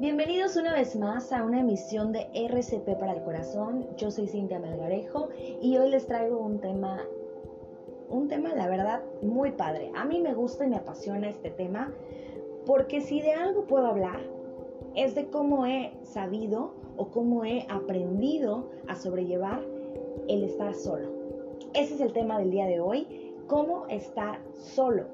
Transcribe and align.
Bienvenidos 0.00 0.56
una 0.56 0.74
vez 0.74 0.96
más 0.96 1.32
a 1.32 1.42
una 1.42 1.60
emisión 1.60 2.12
de 2.12 2.28
RCP 2.34 2.98
para 2.98 3.12
el 3.12 3.22
Corazón. 3.22 3.86
Yo 3.96 4.10
soy 4.10 4.26
Cintia 4.26 4.58
Melgarejo 4.58 5.30
y 5.62 5.78
hoy 5.78 5.88
les 5.88 6.06
traigo 6.06 6.36
un 6.38 6.60
tema, 6.60 7.00
un 8.10 8.28
tema 8.28 8.54
la 8.54 8.68
verdad 8.68 9.02
muy 9.22 9.52
padre. 9.52 9.90
A 9.96 10.04
mí 10.04 10.20
me 10.20 10.34
gusta 10.34 10.66
y 10.66 10.68
me 10.68 10.76
apasiona 10.76 11.30
este 11.30 11.50
tema 11.50 11.90
porque 12.66 13.00
si 13.00 13.22
de 13.22 13.32
algo 13.32 13.64
puedo 13.64 13.86
hablar 13.86 14.37
es 14.94 15.14
de 15.14 15.26
cómo 15.26 15.66
he 15.66 15.92
sabido 16.02 16.74
o 16.96 17.08
cómo 17.08 17.44
he 17.44 17.66
aprendido 17.68 18.70
a 18.88 18.94
sobrellevar 18.94 19.62
el 20.28 20.44
estar 20.44 20.74
solo. 20.74 21.08
Ese 21.74 21.94
es 21.94 22.00
el 22.00 22.12
tema 22.12 22.38
del 22.38 22.50
día 22.50 22.66
de 22.66 22.80
hoy, 22.80 23.34
cómo 23.46 23.86
estar 23.88 24.40
solo. 24.54 25.04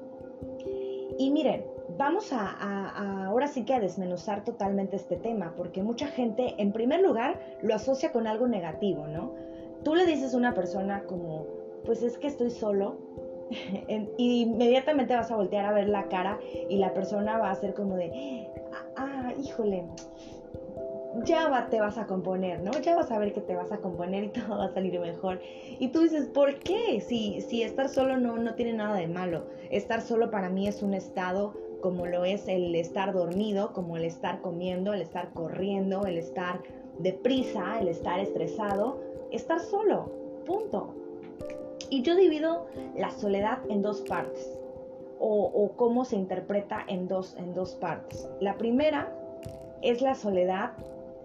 Y 1.17 1.31
miren, 1.31 1.65
vamos 1.97 2.31
a, 2.33 3.25
ahora 3.25 3.47
sí 3.47 3.63
que 3.63 3.73
a 3.73 3.79
desmenuzar 3.79 4.43
totalmente 4.43 4.95
este 4.95 5.15
tema, 5.15 5.53
porque 5.55 5.83
mucha 5.83 6.07
gente, 6.07 6.55
en 6.57 6.71
primer 6.71 7.01
lugar, 7.01 7.39
lo 7.61 7.75
asocia 7.75 8.11
con 8.11 8.27
algo 8.27 8.47
negativo, 8.47 9.07
¿no? 9.07 9.33
Tú 9.83 9.95
le 9.95 10.05
dices 10.05 10.33
a 10.33 10.37
una 10.37 10.53
persona 10.53 11.03
como, 11.03 11.45
pues 11.85 12.01
es 12.01 12.17
que 12.17 12.27
estoy 12.27 12.49
solo, 12.49 12.97
y 14.17 14.41
inmediatamente 14.41 15.15
vas 15.15 15.31
a 15.31 15.35
voltear 15.35 15.65
a 15.65 15.71
ver 15.71 15.89
la 15.89 16.07
cara 16.07 16.39
y 16.69 16.77
la 16.77 16.93
persona 16.93 17.37
va 17.37 17.51
a 17.51 17.55
ser 17.55 17.73
como 17.73 17.95
de, 17.95 18.49
ah, 18.97 19.33
híjole, 19.43 19.85
ya 21.23 21.67
te 21.69 21.79
vas 21.79 21.97
a 21.97 22.05
componer, 22.05 22.61
¿no? 22.61 22.71
Ya 22.81 22.95
vas 22.95 23.11
a 23.11 23.19
ver 23.19 23.33
que 23.33 23.41
te 23.41 23.55
vas 23.55 23.71
a 23.71 23.77
componer 23.77 24.25
y 24.25 24.27
todo 24.29 24.57
va 24.57 24.65
a 24.65 24.73
salir 24.73 24.99
mejor. 24.99 25.39
Y 25.79 25.89
tú 25.89 26.01
dices, 26.01 26.27
¿por 26.27 26.59
qué? 26.59 27.01
Si, 27.01 27.41
si 27.41 27.63
estar 27.63 27.89
solo 27.89 28.17
no, 28.17 28.37
no 28.37 28.53
tiene 28.55 28.73
nada 28.73 28.97
de 28.97 29.07
malo. 29.07 29.45
Estar 29.69 30.01
solo 30.01 30.29
para 30.29 30.49
mí 30.49 30.67
es 30.67 30.81
un 30.81 30.93
estado 30.93 31.53
como 31.81 32.07
lo 32.07 32.25
es 32.25 32.47
el 32.47 32.73
estar 32.75 33.13
dormido, 33.13 33.71
como 33.73 33.97
el 33.97 34.05
estar 34.05 34.41
comiendo, 34.41 34.93
el 34.93 35.01
estar 35.01 35.33
corriendo, 35.33 36.05
el 36.07 36.17
estar 36.17 36.61
deprisa, 36.97 37.79
el 37.79 37.89
estar 37.89 38.19
estresado, 38.19 38.99
estar 39.31 39.59
solo, 39.59 40.09
punto. 40.45 40.95
Y 41.89 42.01
yo 42.01 42.15
divido 42.15 42.67
la 42.95 43.11
soledad 43.11 43.59
en 43.69 43.81
dos 43.81 44.01
partes, 44.01 44.57
o, 45.19 45.71
cómo 45.75 46.05
se 46.05 46.15
interpreta 46.15 46.83
en 46.87 47.07
dos, 47.07 47.35
en 47.37 47.53
dos 47.53 47.75
partes. 47.75 48.27
La 48.39 48.57
primera 48.57 49.11
es 49.81 50.01
la 50.01 50.15
soledad 50.15 50.73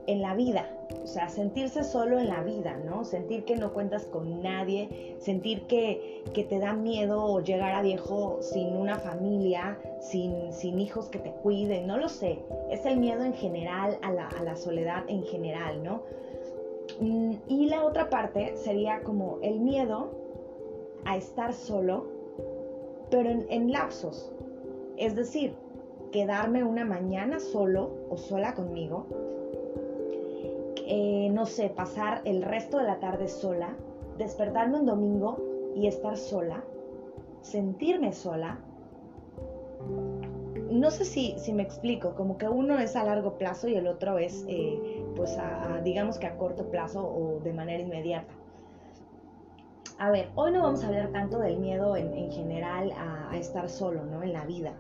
en 0.07 0.23
la 0.23 0.35
vida, 0.35 0.67
o 1.03 1.07
sea, 1.07 1.29
sentirse 1.29 1.85
solo 1.85 2.19
en 2.19 2.29
la 2.29 2.43
vida, 2.43 2.77
¿no? 2.85 3.05
Sentir 3.05 3.45
que 3.45 3.57
no 3.57 3.73
cuentas 3.73 4.07
con 4.07 4.43
nadie, 4.43 5.17
sentir 5.19 5.63
que, 5.63 6.25
te 6.35 6.59
da 6.59 6.73
miedo 6.73 7.41
llegar 7.41 7.75
a 7.75 7.83
viejo 7.83 8.39
sin 8.41 8.75
una 8.75 8.99
familia, 8.99 9.79
sin, 10.01 10.53
sin, 10.53 10.81
hijos 10.81 11.09
que 11.09 11.19
te 11.19 11.31
cuiden, 11.31 11.87
no 11.87 11.99
lo 11.99 12.09
sé. 12.09 12.39
Es 12.71 12.87
el 12.87 12.97
miedo 12.97 13.23
en 13.25 13.35
general, 13.35 13.99
a 14.03 14.11
la, 14.11 14.29
a 14.29 14.43
la 14.43 14.57
soledad 14.57 15.05
en 15.09 15.23
general, 15.25 15.83
¿no? 15.85 16.03
Mm, 16.99 17.35
y 17.47 17.67
la 17.67 17.85
otra 17.85 18.11
parte 18.11 18.57
sería 18.57 19.01
como 19.03 19.39
el 19.43 19.61
miedo 19.61 20.11
a 21.05 21.17
estar 21.17 21.53
solo, 21.53 22.07
pero 23.11 23.31
en, 23.31 23.73
lapsos. 23.73 24.33
Es 24.97 25.15
decir, 25.15 25.55
quedarme 26.13 26.65
una 26.65 26.85
mañana 26.85 27.41
solo 27.41 27.91
o 28.11 28.17
sola 28.17 28.55
conmigo 28.55 29.07
eh, 30.93 31.31
no 31.31 31.47
sé, 31.47 31.69
pasar 31.69 32.21
el 32.25 32.43
resto 32.43 32.79
de 32.79 32.83
la 32.83 32.99
tarde 32.99 33.29
sola, 33.29 33.77
despertarme 34.19 34.81
un 34.81 34.87
domingo 34.87 35.39
y 35.77 35.87
estar 35.87 36.17
sola, 36.17 36.65
sentirme 37.43 38.13
sola. 38.13 38.59
No 40.69 40.91
sé 40.91 41.05
si, 41.05 41.39
si 41.39 41.53
me 41.53 41.63
explico, 41.63 42.17
como 42.17 42.39
que 42.39 42.49
uno 42.49 42.77
es 42.81 42.97
a 42.97 43.05
largo 43.05 43.39
plazo 43.39 43.69
y 43.69 43.77
el 43.77 43.87
otro 43.87 44.19
es, 44.19 44.45
eh, 44.49 45.05
pues, 45.15 45.39
digamos 45.85 46.19
que 46.19 46.27
a 46.27 46.37
corto 46.37 46.69
plazo 46.73 47.07
o 47.07 47.39
de 47.39 47.53
manera 47.53 47.81
inmediata. 47.81 48.35
A 50.01 50.11
ver, 50.11 50.31
hoy 50.35 50.51
no 50.51 50.63
vamos 50.63 50.83
a 50.83 50.87
hablar 50.87 51.13
tanto 51.13 51.39
del 51.41 51.59
miedo 51.59 51.95
en, 51.95 52.33
general 52.33 52.91
a, 52.97 53.37
estar 53.37 53.69
solo, 53.69 54.03
¿no? 54.07 54.23
En 54.23 54.33
la 54.33 54.47
vida. 54.47 54.73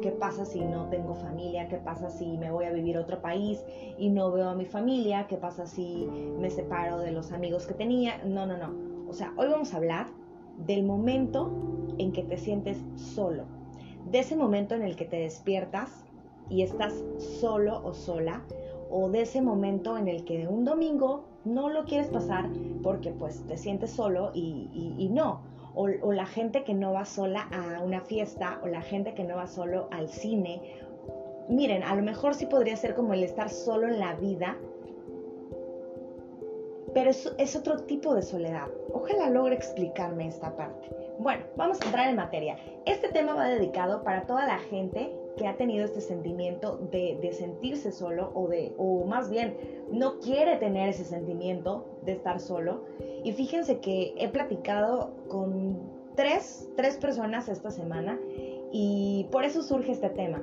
¿Qué 0.00 0.10
pasa 0.10 0.46
si 0.46 0.64
no 0.64 0.88
tengo 0.88 1.14
familia? 1.14 1.68
¿Qué 1.68 1.76
pasa 1.76 2.08
si 2.08 2.38
me 2.38 2.50
voy 2.50 2.64
a 2.64 2.72
vivir 2.72 2.96
a 2.96 3.02
otro 3.02 3.20
país 3.20 3.62
y 3.98 4.08
no 4.08 4.32
veo 4.32 4.48
a 4.48 4.54
mi 4.54 4.64
familia? 4.64 5.26
¿Qué 5.26 5.36
pasa 5.36 5.66
si 5.66 6.08
me 6.38 6.48
separo 6.48 6.96
de 6.98 7.10
los 7.10 7.30
amigos 7.30 7.66
que 7.66 7.74
tenía? 7.74 8.24
No, 8.24 8.46
no, 8.46 8.56
no. 8.56 8.72
O 9.06 9.12
sea, 9.12 9.34
hoy 9.36 9.48
vamos 9.48 9.74
a 9.74 9.76
hablar 9.76 10.06
del 10.56 10.82
momento 10.82 11.52
en 11.98 12.12
que 12.12 12.22
te 12.22 12.38
sientes 12.38 12.82
solo. 12.94 13.44
De 14.10 14.20
ese 14.20 14.34
momento 14.34 14.74
en 14.74 14.82
el 14.82 14.96
que 14.96 15.04
te 15.04 15.18
despiertas 15.18 16.06
y 16.48 16.62
estás 16.62 17.04
solo 17.18 17.82
o 17.84 17.92
sola. 17.92 18.42
O 18.96 19.08
de 19.08 19.22
ese 19.22 19.42
momento 19.42 19.98
en 19.98 20.06
el 20.06 20.24
que 20.24 20.46
un 20.46 20.64
domingo 20.64 21.24
no 21.44 21.68
lo 21.68 21.84
quieres 21.84 22.06
pasar 22.06 22.48
porque 22.80 23.10
pues 23.10 23.44
te 23.48 23.56
sientes 23.56 23.90
solo 23.90 24.30
y, 24.34 25.08
no. 25.10 25.40
O, 25.74 26.12
la 26.12 26.26
gente 26.26 26.62
que 26.62 26.74
no 26.74 26.92
va 26.92 27.04
sola 27.04 27.48
a 27.50 27.82
una 27.82 28.02
fiesta 28.02 28.60
o 28.62 28.68
la 28.68 28.82
gente 28.82 29.12
que 29.14 29.24
no 29.24 29.34
va 29.34 29.48
solo 29.48 29.88
al 29.90 30.08
cine. 30.08 30.62
Miren, 31.48 31.82
a 31.82 31.96
lo 31.96 32.02
mejor 32.02 32.36
sí 32.36 32.46
podría 32.46 32.76
ser 32.76 32.94
como 32.94 33.14
el 33.14 33.24
estar 33.24 33.50
solo 33.50 33.88
en 33.88 33.98
la 33.98 34.14
vida, 34.14 34.56
pero 36.94 37.10
es 37.10 37.56
otro 37.56 37.78
tipo 37.80 38.14
de 38.14 38.22
soledad. 38.22 38.68
Ojalá 38.92 39.28
logre 39.28 39.56
explicarme 39.56 40.28
esta 40.28 40.54
parte. 40.54 40.88
Bueno, 41.18 41.42
vamos 41.56 41.80
a 41.80 41.86
entrar 41.86 42.08
en 42.08 42.14
materia. 42.14 42.56
Este 42.86 43.08
tema 43.08 43.34
va 43.34 43.48
dedicado 43.48 44.04
para 44.04 44.24
toda 44.24 44.46
la 44.46 44.58
gente 44.58 45.12
que 45.36 45.46
ha 45.46 45.56
tenido 45.56 45.84
este 45.84 46.00
sentimiento 46.00 46.76
de, 46.90 47.32
sentirse 47.32 47.92
solo 47.92 48.30
o 48.34 48.48
de, 48.48 48.74
o 48.78 49.04
más 49.04 49.30
bien, 49.30 49.56
no 49.90 50.20
quiere 50.20 50.56
tener 50.56 50.88
ese 50.88 51.04
sentimiento 51.04 51.98
de 52.04 52.12
estar 52.12 52.40
solo. 52.40 52.84
Y 53.24 53.32
fíjense 53.32 53.80
que 53.80 54.14
he 54.16 54.28
platicado 54.28 55.12
con 55.28 55.78
tres, 56.14 56.68
tres 56.76 56.96
personas 56.98 57.48
esta 57.48 57.70
semana 57.70 58.18
y 58.72 59.26
por 59.32 59.44
eso 59.44 59.62
surge 59.62 59.92
este 59.92 60.10
tema. 60.10 60.42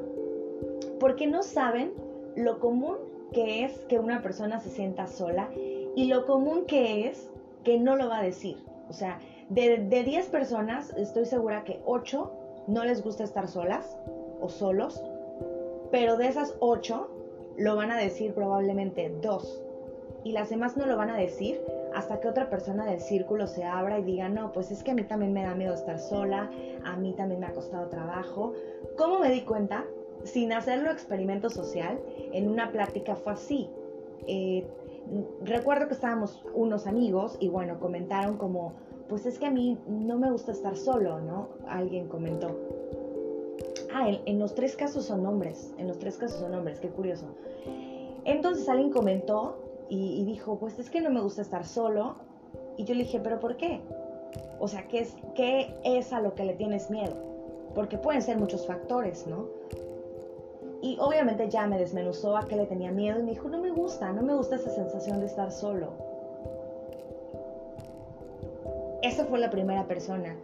Porque 1.00 1.28
no 1.28 1.44
saben 1.44 1.94
lo 2.36 2.60
común 2.60 2.98
que 3.32 3.64
es 3.64 3.80
que 3.88 3.98
una 3.98 4.22
persona 4.22 4.60
se 4.60 4.70
sienta 4.70 5.08
sola 5.08 5.50
y 5.96 6.06
lo 6.06 6.26
común 6.26 6.66
que 6.66 7.08
es 7.08 7.30
que 7.64 7.80
no 7.80 7.96
lo 7.96 8.10
va 8.10 8.20
a 8.20 8.24
decir. 8.24 8.58
O 8.90 8.94
sea, 8.94 9.20
de 9.50 9.78
10 9.78 10.28
personas, 10.28 10.94
estoy 10.98 11.26
segura 11.26 11.64
que 11.64 11.82
8 11.86 12.32
no 12.68 12.84
les 12.84 13.04
gusta 13.04 13.24
estar 13.24 13.48
solas 13.48 13.98
o 14.42 14.50
solos, 14.50 15.02
pero 15.92 16.18
de 16.18 16.28
esas 16.28 16.56
ocho 16.60 17.10
lo 17.58 17.76
van 17.76 17.92
a 17.92 17.98
decir 17.98 18.34
probablemente 18.34 19.10
dos 19.22 19.62
y 20.24 20.32
las 20.32 20.50
demás 20.50 20.78
no 20.78 20.86
lo 20.86 20.98
van 20.98 21.10
a 21.10 21.18
decir 21.18 21.62
hasta 21.94 22.20
que 22.20 22.28
otra 22.28 22.50
persona 22.50 22.86
del 22.86 23.02
círculo 23.02 23.48
se 23.48 23.64
abra 23.64 24.00
y 24.00 24.04
diga, 24.04 24.30
no, 24.30 24.52
pues 24.52 24.72
es 24.72 24.84
que 24.84 24.92
a 24.92 24.94
mí 24.94 25.04
también 25.04 25.34
me 25.34 25.44
da 25.44 25.56
miedo 25.56 25.74
estar 25.74 26.00
sola, 26.00 26.50
a 26.86 26.96
mí 26.96 27.14
también 27.14 27.42
me 27.42 27.48
ha 27.48 27.54
costado 27.54 27.88
trabajo. 27.90 28.54
¿Cómo 28.98 29.20
me 29.20 29.32
di 29.32 29.42
cuenta? 29.42 29.86
Sin 30.24 30.54
hacerlo 30.54 30.92
experimento 30.92 31.50
social, 31.50 32.00
en 32.32 32.50
una 32.50 32.72
plática 32.72 33.16
fue 33.16 33.34
así. 33.34 33.70
Eh, 34.28 34.66
recuerdo 35.44 35.88
que 35.88 35.94
estábamos 35.94 36.42
unos 36.54 36.88
amigos 36.88 37.36
y 37.40 37.50
bueno, 37.50 37.80
comentaron 37.80 38.38
como, 38.38 38.74
pues 39.10 39.26
es 39.26 39.40
que 39.40 39.48
a 39.48 39.52
mí 39.52 39.78
no 39.88 40.18
me 40.18 40.32
gusta 40.32 40.52
estar 40.52 40.78
solo, 40.78 41.20
¿no? 41.20 41.50
Alguien 41.68 42.08
comentó. 42.08 42.56
Ah, 43.94 44.10
en, 44.26 44.40
los 44.40 44.56
tres 44.56 44.76
casos 44.76 45.06
son 45.06 45.26
hombres, 45.26 45.74
en 45.78 45.88
los 45.88 46.00
tres 46.00 46.18
casos 46.18 46.40
son 46.40 46.54
hombres, 46.56 46.80
qué 46.80 46.90
curioso. 46.90 47.26
Entonces 48.26 48.68
alguien 48.70 48.92
comentó 48.92 49.58
y, 49.90 50.24
dijo, 50.24 50.58
pues 50.58 50.80
es 50.80 50.90
que 50.90 51.02
no 51.02 51.10
me 51.10 51.22
gusta 51.22 51.42
estar 51.42 51.66
solo. 51.66 52.16
Y 52.78 52.86
yo 52.86 52.96
le 52.96 53.04
dije, 53.04 53.20
pero 53.20 53.40
¿por 53.40 53.58
qué? 53.58 53.82
O 54.60 54.68
sea, 54.68 54.88
¿qué 54.88 55.00
es, 55.00 55.16
¿qué 55.36 55.76
es 55.84 56.14
a 56.14 56.22
lo 56.22 56.36
que 56.36 56.46
le 56.46 56.54
tienes 56.54 56.90
miedo? 56.90 57.16
Porque 57.76 57.98
pueden 57.98 58.22
ser 58.22 58.38
muchos 58.38 58.66
factores, 58.66 59.28
¿no? 59.28 59.48
Y 60.82 60.98
obviamente 61.00 61.50
ya 61.50 61.68
me 61.68 61.78
desmenuzó 61.78 62.38
a 62.38 62.48
qué 62.48 62.56
le 62.56 62.66
tenía 62.66 62.92
miedo 62.92 63.20
y 63.20 63.24
me 63.24 63.32
dijo, 63.32 63.50
no 63.50 63.60
me 63.60 63.72
gusta, 63.72 64.12
no 64.14 64.22
me 64.24 64.34
gusta 64.34 64.56
esa 64.56 64.72
sensación 64.72 65.20
de 65.20 65.28
estar 65.28 65.52
solo. 65.52 65.90
Esa 69.04 69.26
fue 69.26 69.40
la 69.40 69.50
primera 69.50 69.86
persona. 69.88 70.36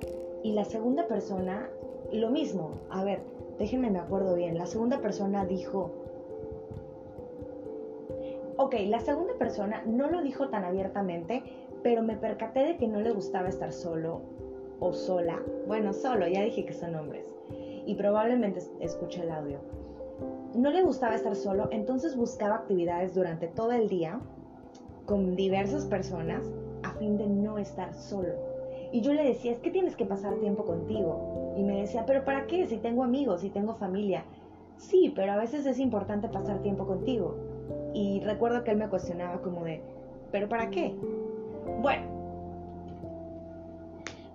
Y 0.44 0.52
la 0.52 0.66
segunda 0.66 1.08
persona, 1.08 1.70
lo 2.14 2.30
mismo. 2.30 2.72
A 2.90 3.04
ver, 3.04 3.22
déjenme 3.58 3.90
me 3.90 4.00
acuerdo 4.00 4.36
bien, 4.36 4.58
la 4.58 4.66
segunda 4.66 5.02
persona 5.02 5.46
dijo, 5.46 5.92
ok, 8.58 8.76
la 8.88 9.00
segunda 9.00 9.34
persona 9.38 9.84
no 9.86 10.10
lo 10.10 10.22
dijo 10.22 10.50
tan 10.50 10.64
abiertamente, 10.64 11.44
pero 11.84 12.02
me 12.02 12.18
percaté 12.18 12.62
de 12.62 12.78
que 12.78 12.88
no 12.88 13.00
le 13.00 13.12
gustaba 13.12 13.50
estar 13.50 13.72
solo 13.72 14.22
o 14.80 14.94
sola. 14.94 15.42
Bueno, 15.68 15.94
solo, 15.94 16.28
ya 16.28 16.42
dije 16.42 16.66
que 16.66 16.74
son 16.74 16.96
hombres. 16.96 17.26
Y 17.86 17.96
probablemente 17.96 18.62
escuché 18.80 19.22
el 19.22 19.32
audio. 19.32 19.60
No 20.54 20.72
le 20.72 20.84
gustaba 20.84 21.16
estar 21.16 21.36
solo, 21.36 21.70
entonces 21.72 22.16
buscaba 22.16 22.56
actividades 22.56 23.14
durante 23.14 23.48
todo 23.48 23.72
el 23.72 23.88
día 23.88 24.20
con 25.06 25.36
diversas 25.36 25.86
personas 25.86 26.44
a 26.84 26.92
fin 26.94 27.18
de 27.18 27.28
no 27.28 27.58
estar 27.58 27.94
solo. 27.94 28.47
Y 28.92 29.02
yo 29.02 29.14
le 29.14 29.24
decía, 29.24 29.52
es 29.52 29.60
que 29.60 29.72
tienes 29.72 29.96
que 29.96 30.06
pasar 30.06 30.36
tiempo 30.36 30.66
contigo. 30.66 31.54
Y 31.58 31.64
me 31.64 31.82
decía, 31.82 32.06
pero 32.06 32.24
¿para 32.24 32.48
qué? 32.48 32.68
Si 32.68 32.78
tengo 32.78 33.04
amigos, 33.04 33.42
si 33.42 33.50
tengo 33.50 33.76
familia. 33.76 34.24
Sí, 34.78 35.12
pero 35.16 35.34
a 35.34 35.38
veces 35.38 35.66
es 35.66 35.80
importante 35.80 36.28
pasar 36.30 36.62
tiempo 36.62 36.86
contigo. 36.86 37.36
Y 37.94 38.22
recuerdo 38.22 38.64
que 38.64 38.72
él 38.72 38.78
me 38.78 38.90
cuestionaba 38.90 39.42
como 39.42 39.64
de, 39.64 39.82
¿pero 40.32 40.48
para 40.48 40.70
qué? 40.70 40.96
Bueno, 41.82 42.18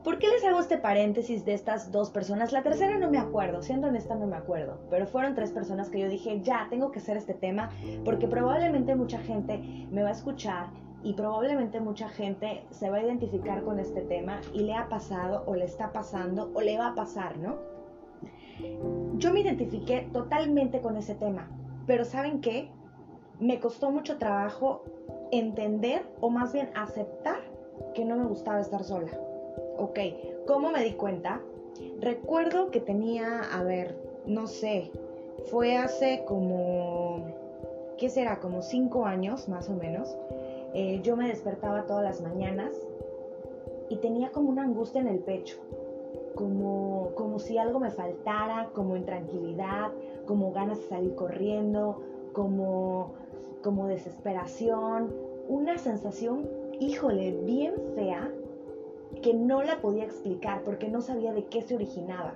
¿Por 0.04 0.19
qué 0.19 0.26
les 0.28 0.44
hago 0.44 0.58
este 0.58 0.78
paréntesis 0.78 1.44
de 1.44 1.55
estas 1.55 1.93
dos 1.93 2.10
personas? 2.10 2.50
La 2.50 2.64
tercera 2.64 2.98
no 2.98 3.08
me 3.08 3.19
acuerdo, 3.19 3.62
siendo 3.62 3.87
honesta 3.87 4.16
no 4.16 4.26
me 4.26 4.34
acuerdo, 4.34 4.81
pero 4.90 5.06
fueron 5.06 5.37
tres 5.37 5.52
personas 5.52 5.90
que 5.90 6.00
yo 6.00 6.08
dije, 6.08 6.40
ya, 6.40 6.66
tengo 6.70 6.90
que 6.90 6.98
hacer 6.98 7.16
este 7.16 7.34
tema, 7.34 7.70
porque 8.05 8.26
probablemente 8.26 8.96
mucha 8.96 9.19
gente 9.19 9.62
me 9.93 10.02
va 10.02 10.08
a 10.08 10.12
escuchar 10.12 10.66
y 11.02 11.14
probablemente 11.14 11.81
mucha 11.81 12.08
gente 12.08 12.62
se 12.70 12.90
va 12.90 12.99
a 12.99 13.02
identificar 13.02 13.62
con 13.62 13.78
este 13.78 14.02
tema 14.02 14.40
y 14.52 14.60
le 14.60 14.75
ha 14.75 14.88
pasado 14.88 15.43
o 15.46 15.54
le 15.54 15.64
está 15.64 15.93
pasando 15.93 16.50
o 16.54 16.60
le 16.60 16.78
va 16.78 16.88
a 16.88 16.94
pasar, 16.94 17.37
¿no? 17.38 17.56
Yo 19.16 19.32
me 19.32 19.40
identifiqué 19.40 20.08
totalmente 20.12 20.81
con 20.81 20.96
ese 20.96 21.14
tema, 21.14 21.49
pero 21.87 22.04
¿saben 22.04 22.40
qué? 22.40 22.69
Me 23.40 23.58
costó 23.58 23.90
mucho 23.90 24.19
trabajo 24.19 24.84
entender 25.32 26.06
o 26.20 26.31
más 26.31 26.52
bien 26.52 26.70
aceptar 26.75 27.40
que 27.94 28.05
no 28.05 28.16
me 28.16 28.26
gustaba 28.26 28.60
estar 28.60 28.84
sola. 28.84 29.10
Ok, 29.78 29.98
¿cómo 30.46 30.70
me 30.70 30.84
di 30.84 30.93
cuenta? 30.93 31.40
Recuerdo 32.00 32.70
que 32.70 32.81
tenía, 32.81 33.40
a 33.52 33.62
ver, 33.62 33.96
no 34.26 34.46
sé, 34.46 34.93
fue 35.50 35.76
hace 35.76 36.25
como, 36.26 37.26
¿qué 37.98 38.08
será? 38.08 38.38
Como 38.40 38.62
cinco 38.62 39.06
años 39.06 39.48
más 39.48 39.69
o 39.69 39.75
menos. 39.75 40.16
Eh, 40.74 41.00
yo 41.02 41.16
me 41.16 41.28
despertaba 41.28 41.86
todas 41.86 42.02
las 42.02 42.20
mañanas 42.20 42.72
y 43.90 43.96
tenía 43.96 44.32
como 44.32 44.50
una 44.50 44.62
angustia 44.62 45.00
en 45.00 45.08
el 45.08 45.19
pecho, 45.19 45.58
como, 46.34 47.10
como 47.14 47.38
si 47.38 47.58
algo 47.58 47.78
me 47.78 47.90
faltara, 47.90 48.70
como 48.72 48.96
intranquilidad, 48.96 49.92
como 50.26 50.52
ganas 50.52 50.78
de 50.78 50.84
salir 50.84 51.14
corriendo, 51.14 52.00
como, 52.32 53.12
como 53.62 53.86
desesperación, 53.86 55.14
una 55.48 55.76
sensación, 55.76 56.48
híjole, 56.80 57.32
bien 57.44 57.74
fea 57.94 58.32
que 59.20 59.34
no 59.34 59.62
la 59.62 59.80
podía 59.80 60.04
explicar 60.04 60.62
porque 60.64 60.88
no 60.88 61.02
sabía 61.02 61.32
de 61.32 61.44
qué 61.44 61.62
se 61.62 61.74
originaba. 61.74 62.34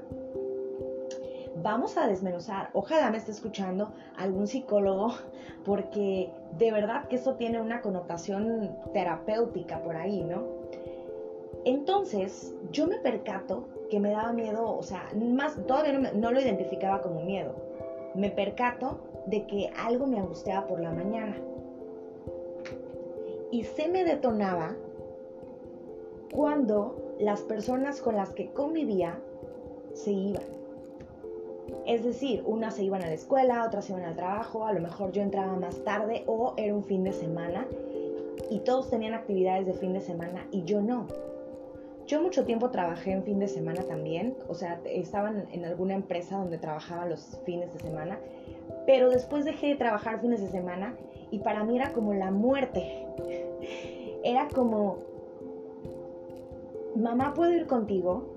Vamos 1.63 1.97
a 1.97 2.07
desmenuzar, 2.07 2.69
ojalá 2.75 3.11
me 3.11 3.17
esté 3.17 3.31
escuchando 3.31 3.91
algún 4.19 4.47
psicólogo, 4.47 5.15
porque 5.65 6.31
de 6.59 6.71
verdad 6.71 7.09
que 7.09 7.17
eso 7.17 7.35
tiene 7.37 7.61
una 7.61 7.81
connotación 7.81 8.77
terapéutica 8.93 9.83
por 9.83 9.97
ahí, 9.97 10.23
¿no? 10.23 10.43
Entonces, 11.65 12.55
yo 12.73 12.87
me 12.87 12.99
percato 12.99 13.69
que 13.91 13.99
me 14.01 14.11
daba 14.11 14.33
miedo, 14.33 14.77
o 14.77 14.83
sea, 14.83 15.09
más, 15.17 15.57
todavía 15.67 15.99
no, 15.99 16.13
no 16.13 16.31
lo 16.31 16.41
identificaba 16.41 17.01
como 17.01 17.23
miedo. 17.23 17.55
Me 18.15 18.31
percato 18.31 19.01
de 19.27 19.47
que 19.47 19.71
algo 19.79 20.07
me 20.07 20.19
angustiaba 20.19 20.67
por 20.67 20.81
la 20.81 20.93
mañana. 20.93 21.37
Y 23.51 23.65
se 23.65 23.89
me 23.89 24.05
detonaba 24.05 24.77
cuando 26.33 27.15
las 27.19 27.41
personas 27.43 28.01
con 28.03 28.17
las 28.17 28.33
que 28.33 28.51
convivía 28.53 29.19
se 29.95 30.13
iban. 30.13 30.43
Es 31.87 32.03
decir, 32.03 32.43
unas 32.45 32.75
se 32.75 32.83
iban 32.83 33.03
a 33.03 33.07
la 33.07 33.15
escuela, 33.15 33.65
otras 33.65 33.85
se 33.85 33.93
iban 33.93 34.05
al 34.05 34.17
trabajo, 34.17 34.67
a 34.67 34.73
lo 34.73 34.81
mejor 34.81 35.13
yo 35.13 35.23
entraba 35.23 35.55
más 35.55 35.85
tarde 35.85 36.25
o 36.27 36.55
era 36.57 36.75
un 36.75 36.85
fin 36.85 37.05
de 37.05 37.13
semana 37.13 37.67
y 38.51 38.59
todos 38.61 38.91
tenían 38.91 39.15
actividades 39.15 39.67
de 39.67 39.75
fin 39.75 39.93
de 39.93 40.01
semana 40.01 40.47
y 40.51 40.65
yo 40.65 40.83
no. 40.83 41.07
Yo 42.07 42.21
mucho 42.21 42.45
tiempo 42.45 42.71
trabajé 42.71 43.13
en 43.13 43.23
fin 43.23 43.39
de 43.39 43.49
semana 43.49 43.83
también, 43.83 44.37
o 44.49 44.55
sea, 44.55 44.81
estaban 44.85 45.47
en 45.53 45.65
alguna 45.65 45.95
empresa 45.95 46.37
donde 46.37 46.59
trabajaba 46.59 47.07
los 47.07 47.41
fines 47.45 47.73
de 47.73 47.79
semana, 47.79 48.19
pero 48.87 49.09
después 49.09 49.45
dejé 49.45 49.69
de 49.69 49.75
trabajar 49.77 50.21
fines 50.21 50.41
de 50.41 50.49
semana 50.49 50.97
y 51.31 51.39
para 51.39 51.65
mí 51.65 51.77
era 51.77 51.93
como 51.93 52.15
la 52.15 52.31
muerte. 52.31 53.07
Era 54.25 54.49
como 54.49 54.99
mamá, 56.97 57.33
¿puedo 57.35 57.53
ir 57.53 57.67
contigo? 57.67 58.36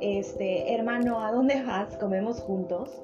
Este, 0.00 0.74
hermano, 0.74 1.20
¿a 1.20 1.32
dónde 1.32 1.62
vas? 1.62 1.96
Comemos 1.96 2.40
juntos. 2.40 3.02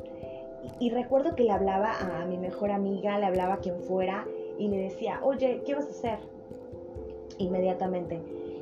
Y, 0.81 0.91
recuerdo 0.91 1.37
que 1.37 1.45
le 1.45 1.53
hablaba 1.53 1.93
a 2.01 2.25
mi 2.25 2.39
mejor 2.39 2.71
amiga, 2.71 3.19
le 3.19 3.27
hablaba 3.27 3.55
a 3.55 3.59
quien 3.59 3.79
fuera 3.81 4.27
y 4.59 4.69
le 4.69 4.79
decía, 4.79 5.21
oye, 5.23 5.63
¿qué 5.65 5.75
vas 5.75 5.87
a 5.87 5.91
hacer? 5.91 6.19
Inmediatamente. 7.39 8.21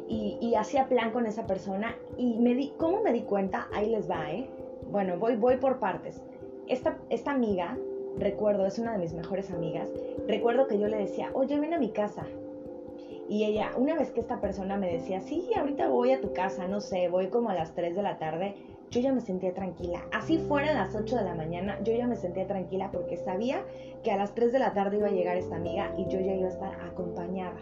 Y, 0.09 0.55
hacía 0.55 0.87
plan 0.87 1.12
con 1.12 1.27
esa 1.27 1.47
persona 1.47 1.97
y 2.17 2.39
me 2.39 2.55
di, 2.55 2.75
¿cómo 2.77 3.03
me 3.03 3.12
di 3.12 3.23
cuenta? 3.23 3.69
Ahí 3.73 3.91
les 3.91 4.09
va, 4.09 4.31
¿eh? 4.31 4.49
Bueno, 4.91 5.19
voy, 5.19 5.37
voy 5.37 5.56
por 5.56 5.79
partes. 5.79 6.21
Esta, 6.69 6.99
esta 7.09 7.33
amiga, 7.33 7.79
recuerdo, 8.19 8.67
es 8.67 8.79
una 8.79 8.93
de 8.93 8.99
mis 8.99 9.15
mejores 9.15 9.51
amigas, 9.51 9.91
recuerdo 10.29 10.67
que 10.67 10.79
yo 10.79 10.89
le 10.89 10.99
decía, 10.99 11.31
oye, 11.35 11.59
ven 11.59 11.75
a 11.75 11.79
mi 11.79 11.89
casa, 11.89 12.27
y 13.29 13.44
ella, 13.44 13.71
una 13.76 13.94
vez 13.94 14.11
que 14.11 14.21
esta 14.21 14.41
persona 14.41 14.76
me 14.76 14.93
decía, 14.93 15.21
sí, 15.21 15.49
ahorita 15.56 15.88
voy 15.88 16.12
a 16.12 16.21
tu 16.21 16.32
casa, 16.32 16.69
no 16.69 16.81
sé, 16.81 17.09
voy 17.09 17.29
como 17.29 17.50
a 17.50 17.55
las 17.55 17.75
3 17.75 17.97
de 17.97 18.03
la 18.03 18.19
tarde, 18.19 18.55
yo 18.91 19.00
ya 19.00 19.12
me 19.12 19.21
sentía 19.21 19.55
tranquila. 19.55 20.03
Así 20.12 20.38
fueran 20.38 20.76
las 20.76 20.94
8 20.94 21.17
de 21.17 21.25
la 21.25 21.35
mañana, 21.35 21.79
yo 21.82 21.94
ya 21.94 22.06
me 22.06 22.17
sentía 22.17 22.47
tranquila 22.47 22.91
porque 22.93 23.17
sabía 23.17 23.65
que 24.03 24.12
a 24.12 24.17
las 24.17 24.35
3 24.35 24.53
de 24.53 24.59
la 24.59 24.73
tarde 24.73 24.99
iba 24.99 25.09
a 25.09 25.12
llegar 25.12 25.37
esta 25.37 25.56
amiga 25.56 25.93
y 25.97 26.06
yo 26.09 26.21
ya 26.21 26.35
iba 26.35 26.49
a 26.49 26.53
estar 26.53 26.75
acompañada. 26.82 27.59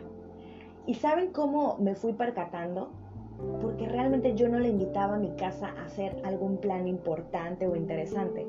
¿Y 0.86 0.94
saben 0.94 1.32
cómo 1.32 1.76
me 1.78 1.94
fui 1.94 2.12
percatando? 2.12 2.90
Porque 3.60 3.88
realmente 3.88 4.34
yo 4.34 4.48
no 4.48 4.58
le 4.58 4.68
invitaba 4.68 5.14
a 5.14 5.18
mi 5.18 5.30
casa 5.36 5.74
a 5.78 5.86
hacer 5.86 6.20
algún 6.24 6.58
plan 6.58 6.88
importante 6.88 7.66
o 7.66 7.76
interesante. 7.76 8.46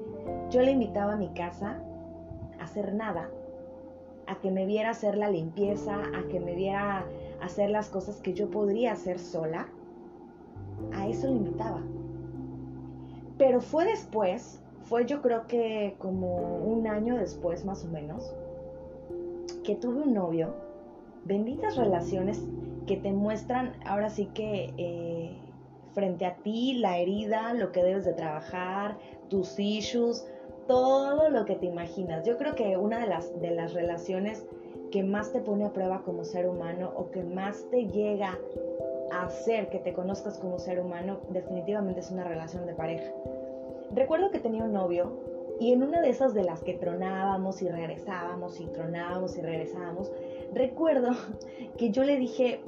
Yo 0.49 0.61
le 0.61 0.71
invitaba 0.71 1.13
a 1.13 1.17
mi 1.17 1.29
casa 1.29 1.79
a 2.59 2.63
hacer 2.63 2.93
nada, 2.93 3.29
a 4.27 4.35
que 4.35 4.51
me 4.51 4.65
viera 4.65 4.91
hacer 4.91 5.17
la 5.17 5.29
limpieza, 5.29 5.95
a 5.95 6.27
que 6.29 6.39
me 6.39 6.55
viera 6.55 7.05
hacer 7.41 7.69
las 7.69 7.89
cosas 7.89 8.19
que 8.21 8.33
yo 8.33 8.49
podría 8.49 8.93
hacer 8.93 9.19
sola, 9.19 9.67
a 10.93 11.07
eso 11.07 11.27
le 11.27 11.33
invitaba. 11.33 11.81
Pero 13.37 13.61
fue 13.61 13.85
después, 13.85 14.61
fue 14.83 15.05
yo 15.05 15.21
creo 15.21 15.47
que 15.47 15.95
como 15.99 16.57
un 16.57 16.87
año 16.87 17.17
después 17.17 17.65
más 17.65 17.83
o 17.83 17.87
menos, 17.87 18.33
que 19.63 19.75
tuve 19.75 20.01
un 20.01 20.13
novio, 20.13 20.53
benditas 21.25 21.77
relaciones 21.77 22.43
que 22.85 22.97
te 22.97 23.11
muestran 23.11 23.73
ahora 23.85 24.09
sí 24.09 24.27
que 24.33 24.73
eh, 24.77 25.37
frente 25.93 26.25
a 26.25 26.35
ti 26.35 26.73
la 26.73 26.97
herida, 26.97 27.53
lo 27.53 27.71
que 27.71 27.83
debes 27.83 28.05
de 28.05 28.13
trabajar, 28.13 28.97
tus 29.29 29.57
issues, 29.59 30.27
todo 30.67 31.29
lo 31.29 31.45
que 31.45 31.55
te 31.55 31.65
imaginas. 31.65 32.25
Yo 32.25 32.37
creo 32.37 32.55
que 32.55 32.77
una 32.77 32.99
de 32.99 33.07
las, 33.07 33.39
de 33.41 33.51
las 33.51 33.73
relaciones 33.73 34.45
que 34.91 35.03
más 35.03 35.31
te 35.31 35.41
pone 35.41 35.65
a 35.65 35.73
prueba 35.73 36.03
como 36.03 36.23
ser 36.23 36.47
humano 36.47 36.91
o 36.95 37.09
que 37.09 37.23
más 37.23 37.65
te 37.71 37.87
llega 37.87 38.37
a 39.11 39.23
hacer 39.23 39.69
que 39.69 39.79
te 39.79 39.93
conozcas 39.93 40.37
como 40.37 40.59
ser 40.59 40.79
humano, 40.79 41.19
definitivamente 41.29 41.99
es 42.01 42.11
una 42.11 42.23
relación 42.23 42.65
de 42.65 42.73
pareja. 42.73 43.11
Recuerdo 43.91 44.31
que 44.31 44.39
tenía 44.39 44.63
un 44.63 44.73
novio 44.73 45.19
y 45.59 45.71
en 45.71 45.83
una 45.83 46.01
de 46.01 46.09
esas 46.09 46.33
de 46.33 46.43
las 46.43 46.61
que 46.61 46.73
tronábamos 46.73 47.61
y 47.61 47.69
regresábamos 47.69 48.59
y 48.59 48.65
tronábamos 48.67 49.37
y 49.37 49.41
regresábamos, 49.41 50.11
recuerdo 50.53 51.11
que 51.77 51.91
yo 51.91 52.03
le 52.03 52.17
dije, 52.17 52.61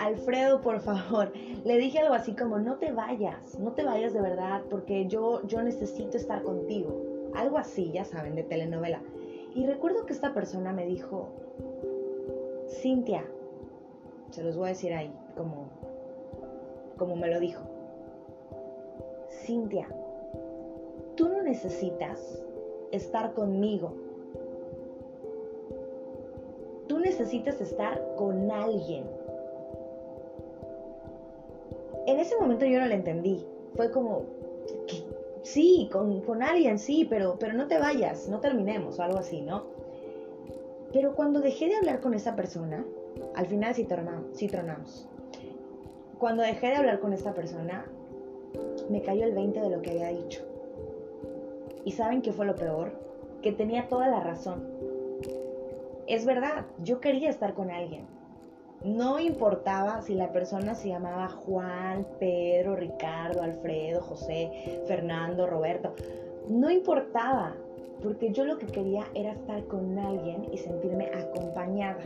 Alfredo, 0.00 0.62
por 0.62 0.80
favor, 0.80 1.30
le 1.64 1.76
dije 1.76 1.98
algo 1.98 2.14
así 2.14 2.34
como, 2.34 2.58
no 2.58 2.78
te 2.78 2.90
vayas, 2.90 3.58
no 3.58 3.72
te 3.72 3.84
vayas 3.84 4.14
de 4.14 4.22
verdad, 4.22 4.62
porque 4.70 5.06
yo, 5.06 5.46
yo 5.46 5.62
necesito 5.62 6.16
estar 6.16 6.42
contigo. 6.42 7.30
Algo 7.34 7.58
así, 7.58 7.92
ya 7.92 8.04
saben, 8.04 8.34
de 8.34 8.42
telenovela. 8.42 9.02
Y 9.54 9.66
recuerdo 9.66 10.06
que 10.06 10.14
esta 10.14 10.32
persona 10.32 10.72
me 10.72 10.86
dijo, 10.86 11.28
Cintia, 12.80 13.24
se 14.30 14.42
los 14.42 14.56
voy 14.56 14.66
a 14.66 14.68
decir 14.70 14.94
ahí, 14.94 15.12
como, 15.36 15.68
como 16.96 17.14
me 17.14 17.28
lo 17.28 17.38
dijo. 17.38 17.62
Cintia, 19.28 19.86
tú 21.14 21.28
no 21.28 21.42
necesitas 21.42 22.42
estar 22.90 23.34
conmigo. 23.34 23.92
Tú 26.88 26.98
necesitas 26.98 27.60
estar 27.60 28.02
con 28.16 28.50
alguien 28.50 29.19
ese 32.20 32.36
momento 32.36 32.64
yo 32.66 32.80
no 32.80 32.86
lo 32.86 32.94
entendí. 32.94 33.44
Fue 33.74 33.90
como, 33.90 34.24
sí, 35.42 35.88
con, 35.92 36.42
alguien, 36.42 36.78
sí, 36.78 37.06
pero, 37.08 37.38
pero 37.38 37.54
no 37.54 37.66
te 37.66 37.78
vayas, 37.78 38.28
no 38.28 38.40
terminemos 38.40 38.98
o 38.98 39.02
algo 39.02 39.18
así, 39.18 39.42
¿no? 39.42 39.64
Pero 40.92 41.14
cuando 41.14 41.40
dejé 41.40 41.68
de 41.68 41.76
hablar 41.76 42.00
con 42.00 42.14
esa 42.14 42.34
persona, 42.34 42.84
al 43.34 43.46
final 43.46 43.74
sí 43.74 43.84
tronamos, 43.84 44.36
sí 44.36 44.48
tronamos. 44.48 45.08
Cuando 46.18 46.42
dejé 46.42 46.68
de 46.68 46.76
hablar 46.76 47.00
con 47.00 47.12
esta 47.12 47.32
persona, 47.32 47.86
me 48.90 49.02
cayó 49.02 49.24
el 49.24 49.32
20 49.32 49.60
de 49.60 49.70
lo 49.70 49.82
que 49.82 49.90
había 49.90 50.08
dicho. 50.08 50.44
¿Y 51.84 51.92
saben 51.92 52.22
qué 52.22 52.32
fue 52.32 52.44
lo 52.44 52.56
peor? 52.56 52.92
Que 53.40 53.52
tenía 53.52 53.88
toda 53.88 54.08
la 54.08 54.20
razón. 54.20 54.68
es 56.06 56.26
verdad, 56.26 56.66
yo 56.82 57.00
quería 57.00 57.30
estar 57.30 57.54
con 57.54 57.70
alguien. 57.70 58.06
No 58.84 59.20
importaba 59.20 60.00
si 60.00 60.14
la 60.14 60.32
persona 60.32 60.74
se 60.74 60.88
llamaba 60.88 61.28
Juan, 61.28 62.06
Pedro, 62.18 62.76
Ricardo, 62.76 63.42
Alfredo, 63.42 64.00
José, 64.00 64.82
Fernando, 64.86 65.46
Roberto. 65.46 65.94
No 66.48 66.70
importaba, 66.70 67.54
porque 68.02 68.32
yo 68.32 68.44
lo 68.44 68.56
que 68.56 68.66
quería 68.66 69.04
era 69.14 69.32
estar 69.32 69.64
con 69.66 69.98
alguien 69.98 70.48
y 70.50 70.56
sentirme 70.56 71.10
acompañada. 71.12 72.00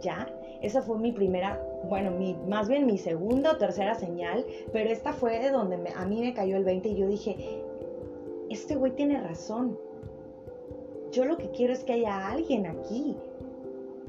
¿Ya? 0.00 0.26
Esa 0.60 0.82
fue 0.82 0.98
mi 0.98 1.12
primera, 1.12 1.62
bueno, 1.88 2.10
mi, 2.10 2.34
más 2.48 2.68
bien 2.68 2.84
mi 2.84 2.98
segunda 2.98 3.52
o 3.52 3.56
tercera 3.58 3.94
señal, 3.94 4.44
pero 4.72 4.90
esta 4.90 5.12
fue 5.12 5.38
de 5.38 5.50
donde 5.50 5.92
a 5.94 6.04
mí 6.04 6.20
me 6.20 6.34
cayó 6.34 6.56
el 6.56 6.64
20 6.64 6.88
y 6.88 6.96
yo 6.96 7.06
dije, 7.06 7.62
este 8.50 8.74
güey 8.74 8.92
tiene 8.92 9.20
razón. 9.20 9.78
Yo 11.12 11.24
lo 11.24 11.36
que 11.36 11.50
quiero 11.50 11.72
es 11.72 11.84
que 11.84 11.92
haya 11.92 12.28
alguien 12.28 12.66
aquí. 12.66 13.16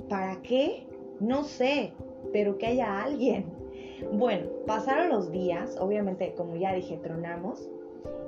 ¿Para 0.10 0.42
qué? 0.42 0.89
No 1.20 1.44
sé, 1.44 1.94
pero 2.32 2.58
que 2.58 2.68
haya 2.68 3.04
alguien. 3.04 3.46
Bueno, 4.14 4.48
pasaron 4.66 5.10
los 5.10 5.32
días, 5.32 5.78
obviamente 5.80 6.34
como 6.34 6.56
ya 6.56 6.74
dije, 6.74 6.98
tronamos. 6.98 7.70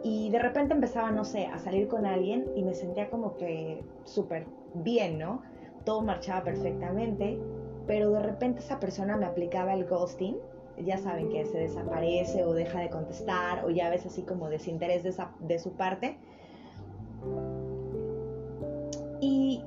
Y 0.03 0.29
de 0.29 0.39
repente 0.39 0.73
empezaba, 0.73 1.11
no 1.11 1.23
sé, 1.23 1.45
a 1.45 1.59
salir 1.59 1.87
con 1.87 2.05
alguien 2.05 2.45
y 2.55 2.63
me 2.63 2.73
sentía 2.73 3.09
como 3.09 3.37
que 3.37 3.83
súper 4.03 4.45
bien, 4.73 5.17
¿no? 5.17 5.41
Todo 5.85 6.01
marchaba 6.01 6.43
perfectamente, 6.43 7.39
pero 7.87 8.11
de 8.11 8.21
repente 8.21 8.59
esa 8.59 8.79
persona 8.79 9.15
me 9.17 9.25
aplicaba 9.25 9.73
el 9.73 9.85
ghosting. 9.85 10.37
Ya 10.77 10.97
saben 10.97 11.29
que 11.29 11.45
se 11.45 11.57
desaparece 11.57 12.43
o 12.43 12.53
deja 12.53 12.79
de 12.79 12.89
contestar 12.89 13.63
o 13.65 13.69
ya 13.69 13.89
ves 13.89 14.05
así 14.05 14.23
como 14.23 14.49
desinterés 14.49 15.03
de, 15.03 15.13
de 15.39 15.59
su 15.59 15.73
parte. 15.73 16.17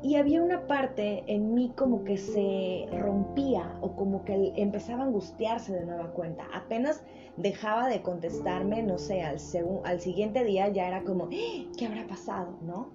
Y, 0.04 0.16
había 0.16 0.42
una 0.42 0.66
parte 0.66 1.24
en 1.26 1.54
mí 1.54 1.72
como 1.74 2.04
que 2.04 2.18
se 2.18 2.86
rompía 2.92 3.76
o 3.80 3.96
como 3.96 4.24
que 4.24 4.52
empezaba 4.56 5.02
a 5.02 5.06
angustiarse 5.06 5.72
de 5.72 5.86
nueva 5.86 6.10
cuenta. 6.12 6.44
Apenas 6.52 7.02
dejaba 7.38 7.88
de 7.88 8.02
contestarme, 8.02 8.82
no 8.82 8.98
sé, 8.98 9.22
al, 9.22 9.38
al 9.84 10.00
siguiente 10.00 10.44
día 10.44 10.68
ya 10.68 10.88
era 10.88 11.02
como, 11.04 11.24
¡Ah! 11.24 11.70
¿qué 11.78 11.86
habrá 11.86 12.06
pasado? 12.06 12.58
¿No? 12.62 12.90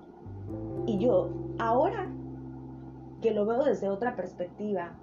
Y 0.86 1.00
yo, 1.00 1.30
ahora 1.58 2.08
que 3.22 3.32
lo 3.32 3.46
veo 3.46 3.64
desde 3.64 3.90
otra 3.90 4.16
perspectiva, 4.16 4.94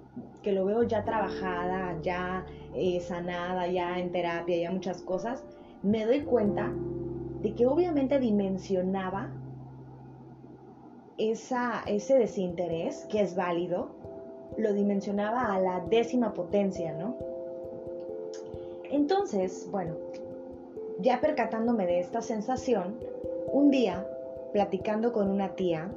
que 0.41 0.51
lo 0.51 0.65
veo 0.65 0.83
ya 0.83 1.03
trabajada, 1.03 1.99
ya 2.01 2.45
eh, 2.73 2.99
sanada, 2.99 3.67
ya 3.67 3.99
en 3.99 4.11
terapia, 4.11 4.57
ya 4.57 4.71
muchas 4.71 5.01
cosas, 5.01 5.43
me 5.83 6.05
doy 6.05 6.21
cuenta 6.21 6.71
de 7.41 7.53
que 7.53 7.67
obviamente 7.67 8.19
dimensionaba 8.19 9.29
esa, 11.17 11.83
ese 11.87 12.17
desinterés, 12.17 13.05
que 13.05 13.21
es 13.21 13.35
válido, 13.35 13.89
lo 14.57 14.73
dimensionaba 14.73 15.53
a 15.53 15.59
la 15.59 15.79
décima 15.81 16.33
potencia, 16.33 16.93
¿no? 16.93 17.15
Entonces, 18.91 19.67
bueno, 19.71 19.95
ya 20.99 21.19
percatándome 21.19 21.85
de 21.85 21.99
esta 21.99 22.21
sensación, 22.21 22.99
un 23.51 23.69
día, 23.69 24.07
platicando 24.53 25.11
con 25.11 25.29
una 25.29 25.55
tía, 25.55 25.91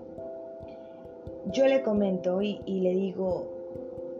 yo 1.47 1.67
le 1.67 1.83
comento 1.83 2.43
y, 2.43 2.59
le 2.67 2.95
digo, 2.95 3.47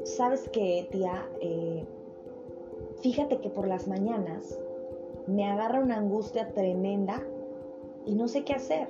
¿sabes 0.05 0.49
qué, 0.51 0.87
tía? 0.91 1.27
Eh, 1.41 1.85
fíjate 3.03 3.39
que 3.39 3.51
por 3.51 3.67
las 3.67 3.89
mañanas 3.89 4.59
me 5.27 5.51
agarra 5.51 5.81
una 5.81 5.99
angustia 5.99 6.53
tremenda 6.53 7.23
y 8.07 8.15
no 8.15 8.29
sé 8.29 8.45
qué 8.45 8.55
hacer 8.55 8.89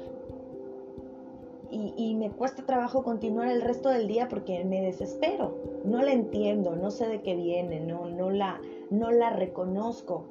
y, 1.71 2.15
me 2.17 2.31
cuesta 2.31 2.65
trabajo 2.65 3.03
continuar 3.03 3.49
el 3.49 3.63
resto 3.63 3.89
del 3.91 4.09
día 4.09 4.29
porque 4.29 4.65
me 4.65 4.83
desespero. 4.83 5.57
No 5.85 6.03
la 6.03 6.13
entiendo, 6.13 6.75
no 6.75 6.91
sé 6.91 7.07
de 7.07 7.23
qué 7.23 7.37
viene, 7.37 7.81
no, 7.81 8.07
no, 8.07 8.31
la, 8.31 8.61
no 8.91 9.11
la 9.11 9.31
reconozco. 9.31 10.25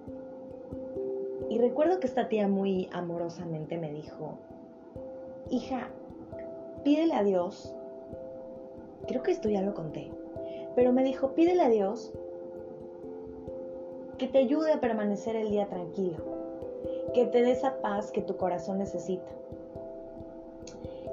Y 1.49 1.57
recuerdo 1.57 1.99
que 1.99 2.07
esta 2.07 2.27
tía 2.27 2.47
muy 2.47 2.89
amorosamente 2.91 3.77
me 3.77 3.91
dijo, 3.91 4.37
hija, 5.49 5.89
pídele 6.83 7.13
a 7.13 7.23
Dios, 7.23 7.73
creo 9.07 9.23
que 9.23 9.31
esto 9.31 9.49
ya 9.49 9.61
lo 9.61 9.73
conté, 9.73 10.11
pero 10.75 10.93
me 10.93 11.03
dijo, 11.03 11.33
pídele 11.33 11.63
a 11.63 11.69
Dios 11.69 12.13
que 14.17 14.27
te 14.27 14.37
ayude 14.37 14.73
a 14.73 14.81
permanecer 14.81 15.35
el 15.35 15.49
día 15.49 15.67
tranquilo, 15.67 16.17
que 17.13 17.25
te 17.25 17.41
dé 17.41 17.51
esa 17.51 17.81
paz 17.81 18.11
que 18.11 18.21
tu 18.21 18.37
corazón 18.37 18.77
necesita. 18.77 19.31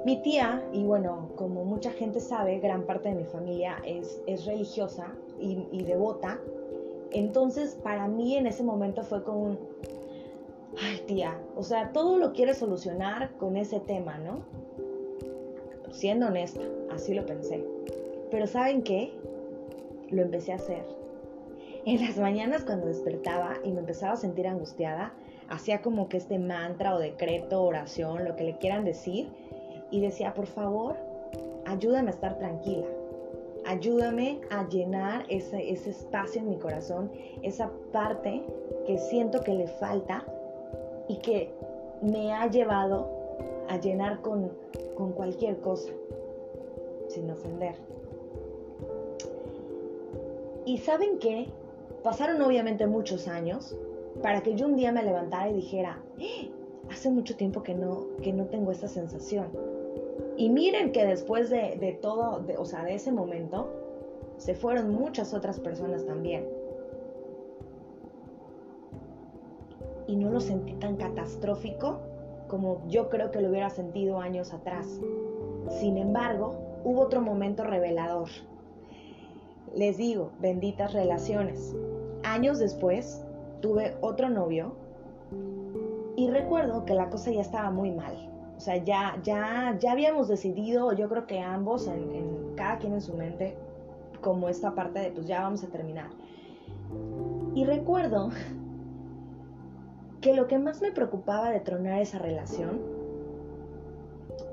Mi 0.07 0.15
tía, 0.21 0.63
y 0.71 0.85
bueno, 0.85 1.31
como 1.35 1.65
mucha 1.65 1.91
gente 1.91 2.21
sabe, 2.21 2.59
gran 2.59 2.83
parte 2.83 3.09
de 3.09 3.15
mi 3.15 3.25
familia 3.25 3.75
es, 3.85 4.21
es 4.25 4.45
religiosa 4.45 5.13
y, 5.37 5.83
devota. 5.83 6.39
Entonces, 7.11 7.75
para 7.83 8.07
mí 8.07 8.37
en 8.37 8.47
ese 8.47 8.63
momento 8.63 9.03
fue 9.03 9.21
como 9.25 9.43
un, 9.43 9.59
ay 10.81 11.03
tía, 11.07 11.37
o 11.57 11.63
sea, 11.63 11.91
todo 11.91 12.17
lo 12.19 12.31
quiere 12.31 12.53
solucionar 12.53 13.35
con 13.35 13.57
ese 13.57 13.81
tema, 13.81 14.17
¿no? 14.17 14.45
Siendo 15.91 16.27
honesta, 16.27 16.63
así 16.89 17.13
lo 17.13 17.25
pensé. 17.25 17.65
Pero 18.31 18.47
¿saben 18.47 18.83
qué? 18.83 19.11
Lo 20.09 20.21
empecé 20.21 20.53
a 20.53 20.55
hacer. 20.55 20.85
En 21.85 22.01
las 22.05 22.17
mañanas 22.17 22.63
cuando 22.63 22.87
despertaba 22.87 23.55
y 23.61 23.73
me 23.73 23.81
empezaba 23.81 24.13
a 24.13 24.15
sentir 24.15 24.47
angustiada, 24.47 25.11
hacía 25.49 25.81
como 25.81 26.07
que 26.07 26.15
este 26.15 26.39
mantra 26.39 26.95
o 26.95 26.99
decreto, 26.99 27.61
oración, 27.61 28.23
lo 28.23 28.37
que 28.37 28.45
le 28.45 28.57
quieran 28.57 28.85
decir, 28.85 29.29
y 29.91 30.01
decía, 30.01 30.33
por 30.33 30.47
favor, 30.47 30.95
ayúdame 31.65 32.09
a 32.09 32.13
estar 32.13 32.37
tranquila, 32.37 32.87
ayúdame 33.65 34.41
a 34.49 34.67
llenar 34.67 35.25
ese, 35.29 35.71
espacio 35.71 36.41
en 36.41 36.49
mi 36.49 36.57
corazón, 36.57 37.11
esa 37.41 37.71
parte 37.91 38.43
que 38.85 38.97
siento 38.97 39.41
que 39.41 39.53
le 39.53 39.67
falta 39.67 40.25
y 41.07 41.17
que 41.17 41.53
me 42.01 42.33
ha 42.33 42.47
llevado 42.47 43.09
a 43.69 43.77
llenar 43.77 44.21
con, 44.21 44.51
con 44.95 45.11
cualquier 45.11 45.59
cosa, 45.59 45.91
sin 47.09 47.29
ofender. 47.29 47.75
Y 50.65 50.79
saben 50.79 51.17
qué? 51.19 51.47
Pasaron 52.03 52.41
obviamente 52.41 52.87
muchos 52.87 53.27
años 53.27 53.75
para 54.21 54.41
que 54.41 54.55
yo 54.55 54.65
un 54.65 54.75
día 54.75 54.91
me 54.91 55.03
levantara 55.03 55.49
y 55.49 55.53
dijera, 55.53 56.01
¡Eh! 56.19 56.49
hace 56.89 57.09
mucho 57.09 57.35
tiempo 57.35 57.63
que 57.63 57.73
no, 57.73 58.05
que 58.21 58.33
no 58.33 58.45
tengo 58.45 58.71
esta 58.71 58.87
sensación. 58.87 59.47
Y 60.37 60.49
miren 60.49 60.91
que 60.91 61.03
después 61.03 61.49
de, 61.49 61.97
todo, 61.99 62.45
o 62.59 62.65
sea, 62.65 62.83
de 62.83 62.93
ese 62.93 63.11
momento, 63.11 63.73
se 64.37 64.53
fueron 64.53 64.91
muchas 64.91 65.33
otras 65.33 65.59
personas 65.59 66.05
también. 66.05 66.47
Y 70.05 70.15
no 70.15 70.29
lo 70.29 70.39
sentí 70.39 70.73
tan 70.73 70.95
catastrófico 70.95 71.99
como 72.47 72.87
yo 72.87 73.09
creo 73.09 73.31
que 73.31 73.41
lo 73.41 73.49
hubiera 73.49 73.71
sentido 73.71 74.19
años 74.19 74.53
atrás. 74.53 75.01
Sin 75.69 75.97
embargo, 75.97 76.55
hubo 76.83 77.01
otro 77.01 77.19
momento 77.19 77.63
revelador. 77.63 78.29
Les 79.73 79.97
digo, 79.97 80.31
benditas 80.39 80.93
relaciones. 80.93 81.75
Años 82.23 82.59
después, 82.59 83.25
tuve 83.59 83.95
otro 84.01 84.29
novio 84.29 84.75
y 86.15 86.29
recuerdo 86.29 86.85
que 86.85 86.93
la 86.93 87.09
cosa 87.09 87.31
ya 87.31 87.41
estaba 87.41 87.71
muy 87.71 87.91
mal. 87.91 88.36
O 88.57 88.59
sea, 88.59 88.77
ya, 88.77 89.19
ya, 89.23 89.77
ya 89.79 89.91
habíamos 89.91 90.27
decidido, 90.27 90.91
yo 90.93 91.07
creo 91.07 91.27
que 91.27 91.39
ambos, 91.39 91.87
en, 91.87 92.55
cada 92.55 92.79
quien 92.79 92.93
en 92.93 93.01
su 93.01 93.13
mente, 93.13 93.55
como 94.21 94.49
esta 94.49 94.73
parte 94.73 94.99
de, 94.99 95.11
pues 95.11 95.27
ya 95.27 95.41
vamos 95.41 95.63
a 95.63 95.67
terminar. 95.67 96.09
Y 97.53 97.65
recuerdo 97.65 98.31
que 100.21 100.33
lo 100.33 100.47
que 100.47 100.57
más 100.57 100.81
me 100.81 100.91
preocupaba 100.91 101.51
de 101.51 101.59
tronar 101.59 102.01
esa 102.01 102.17
relación 102.17 102.81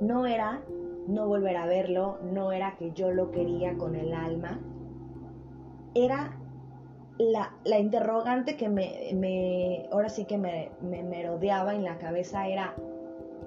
no 0.01 0.27
era 0.27 0.61
no 1.09 1.27
volver 1.27 1.57
a 1.57 1.67
verlo, 1.67 2.19
no 2.33 2.53
era 2.53 2.77
que 2.77 2.93
yo 2.93 3.11
lo 3.11 3.31
quería 3.31 3.77
con 3.77 3.95
el 3.95 4.13
alma, 4.13 4.59
era 5.95 6.37
la, 7.19 7.53
la 7.65 7.79
interrogante 7.79 8.57
que 8.57 8.69
me, 8.69 9.11
me, 9.15 9.89
ahora 9.93 10.09
sí 10.09 10.25
que 10.25 10.39
me, 10.39 10.71
me, 10.81 11.03
me 11.03 11.27
rodeaba 11.27 11.75
en 11.75 11.85
la 11.85 11.99
cabeza 11.99 12.49
era, 12.49 12.75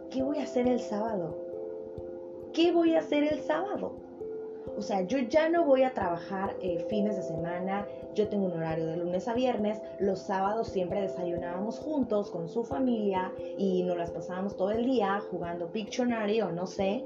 ¿qué 0.09 0.23
voy 0.23 0.39
a 0.39 0.43
hacer 0.43 0.67
el 0.67 0.79
sábado? 0.79 1.37
¿Qué 2.53 2.71
voy 2.71 2.95
a 2.95 2.99
hacer 2.99 3.23
el 3.23 3.39
sábado? 3.39 3.93
O 4.77 4.81
sea, 4.81 5.01
yo 5.01 5.17
ya 5.17 5.49
no 5.49 5.65
voy 5.65 5.83
a 5.83 5.93
trabajar 5.93 6.55
eh, 6.61 6.85
fines 6.89 7.15
de 7.15 7.23
semana, 7.23 7.87
yo 8.13 8.27
tengo 8.27 8.45
un 8.45 8.53
horario 8.53 8.85
de 8.85 8.97
lunes 8.97 9.27
a 9.27 9.33
viernes, 9.33 9.81
los 9.99 10.19
sábados 10.19 10.67
siempre 10.67 11.01
desayunábamos 11.01 11.79
juntos 11.79 12.29
con 12.29 12.47
su 12.47 12.63
familia 12.63 13.31
y 13.57 13.83
nos 13.83 13.97
las 13.97 14.11
pasábamos 14.11 14.55
todo 14.55 14.71
el 14.71 14.85
día 14.85 15.19
jugando 15.31 15.71
Pictionary 15.71 16.41
o 16.41 16.51
no 16.51 16.67
sé. 16.67 17.03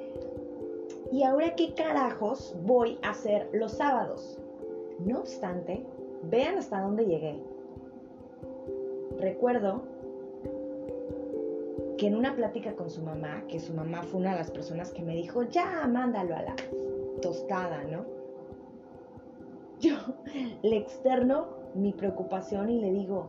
¿Y 1.11 1.23
ahora 1.23 1.55
qué 1.55 1.73
carajos 1.73 2.55
voy 2.63 2.97
a 3.03 3.11
hacer 3.11 3.49
los 3.53 3.73
sábados? 3.73 4.37
No 4.99 5.19
obstante, 5.19 5.85
vean 6.23 6.57
hasta 6.57 6.81
dónde 6.81 7.05
llegué. 7.05 7.41
Recuerdo 9.17 9.83
que 11.97 12.07
en 12.07 12.15
una 12.15 12.35
plática 12.35 12.73
con 12.73 12.89
su 12.89 13.01
mamá, 13.01 13.43
que 13.47 13.59
su 13.59 13.73
mamá 13.73 14.03
fue 14.03 14.19
una 14.19 14.31
de 14.31 14.39
las 14.39 14.51
personas 14.51 14.91
que 14.91 15.03
me 15.03 15.15
dijo, 15.15 15.43
ya, 15.43 15.87
mándalo 15.87 16.35
a 16.35 16.41
la... 16.41 16.55
tostada, 17.21 17.83
¿no? 17.83 18.05
Yo 19.79 19.95
le 20.63 20.77
externo 20.77 21.47
mi 21.73 21.93
preocupación 21.93 22.69
y 22.69 22.79
le 22.79 22.91
digo, 22.91 23.27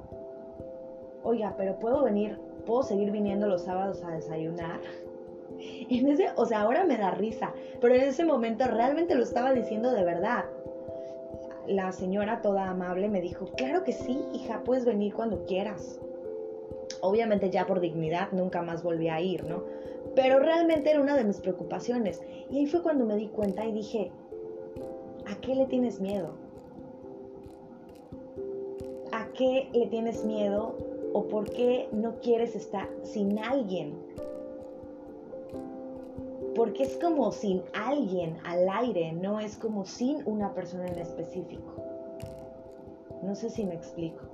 oiga, 1.22 1.54
pero 1.56 1.78
puedo 1.78 2.02
venir, 2.04 2.38
puedo 2.66 2.82
seguir 2.82 3.10
viniendo 3.10 3.46
los 3.46 3.62
sábados 3.62 4.02
a 4.04 4.10
desayunar. 4.10 4.80
En 5.90 6.08
ese, 6.08 6.28
o 6.36 6.46
sea, 6.46 6.62
ahora 6.62 6.84
me 6.84 6.96
da 6.96 7.10
risa, 7.10 7.52
pero 7.80 7.94
en 7.94 8.00
ese 8.00 8.24
momento 8.24 8.64
realmente 8.66 9.14
lo 9.14 9.22
estaba 9.22 9.52
diciendo 9.52 9.92
de 9.92 10.02
verdad. 10.02 10.46
La 11.68 11.92
señora 11.92 12.40
toda 12.40 12.70
amable 12.70 13.08
me 13.08 13.20
dijo, 13.20 13.46
claro 13.56 13.84
que 13.84 13.92
sí, 13.92 14.24
hija, 14.32 14.62
puedes 14.64 14.86
venir 14.86 15.14
cuando 15.14 15.44
quieras. 15.44 16.00
Obviamente 17.00 17.50
ya 17.50 17.66
por 17.66 17.80
dignidad 17.80 18.32
nunca 18.32 18.62
más 18.62 18.82
volví 18.82 19.08
a 19.08 19.20
ir, 19.20 19.44
¿no? 19.44 19.62
Pero 20.14 20.38
realmente 20.38 20.90
era 20.90 21.00
una 21.00 21.16
de 21.16 21.24
mis 21.24 21.40
preocupaciones. 21.40 22.20
Y 22.50 22.58
ahí 22.58 22.66
fue 22.66 22.82
cuando 22.82 23.04
me 23.06 23.16
di 23.16 23.28
cuenta 23.28 23.64
y 23.64 23.72
dije, 23.72 24.10
¿a 25.26 25.34
qué 25.40 25.54
le 25.54 25.66
tienes 25.66 26.00
miedo? 26.00 26.34
¿A 29.12 29.26
qué 29.34 29.68
le 29.72 29.86
tienes 29.86 30.24
miedo 30.24 30.76
o 31.12 31.28
por 31.28 31.50
qué 31.50 31.88
no 31.92 32.18
quieres 32.20 32.54
estar 32.56 32.88
sin 33.02 33.38
alguien? 33.38 33.94
Porque 36.54 36.82
es 36.82 36.98
como 36.98 37.32
sin 37.32 37.62
alguien 37.72 38.36
al 38.44 38.68
aire, 38.68 39.12
no 39.12 39.40
es 39.40 39.56
como 39.56 39.86
sin 39.86 40.22
una 40.26 40.52
persona 40.52 40.86
en 40.86 40.98
específico. 40.98 41.74
No 43.22 43.34
sé 43.34 43.48
si 43.48 43.64
me 43.64 43.74
explico. 43.74 44.31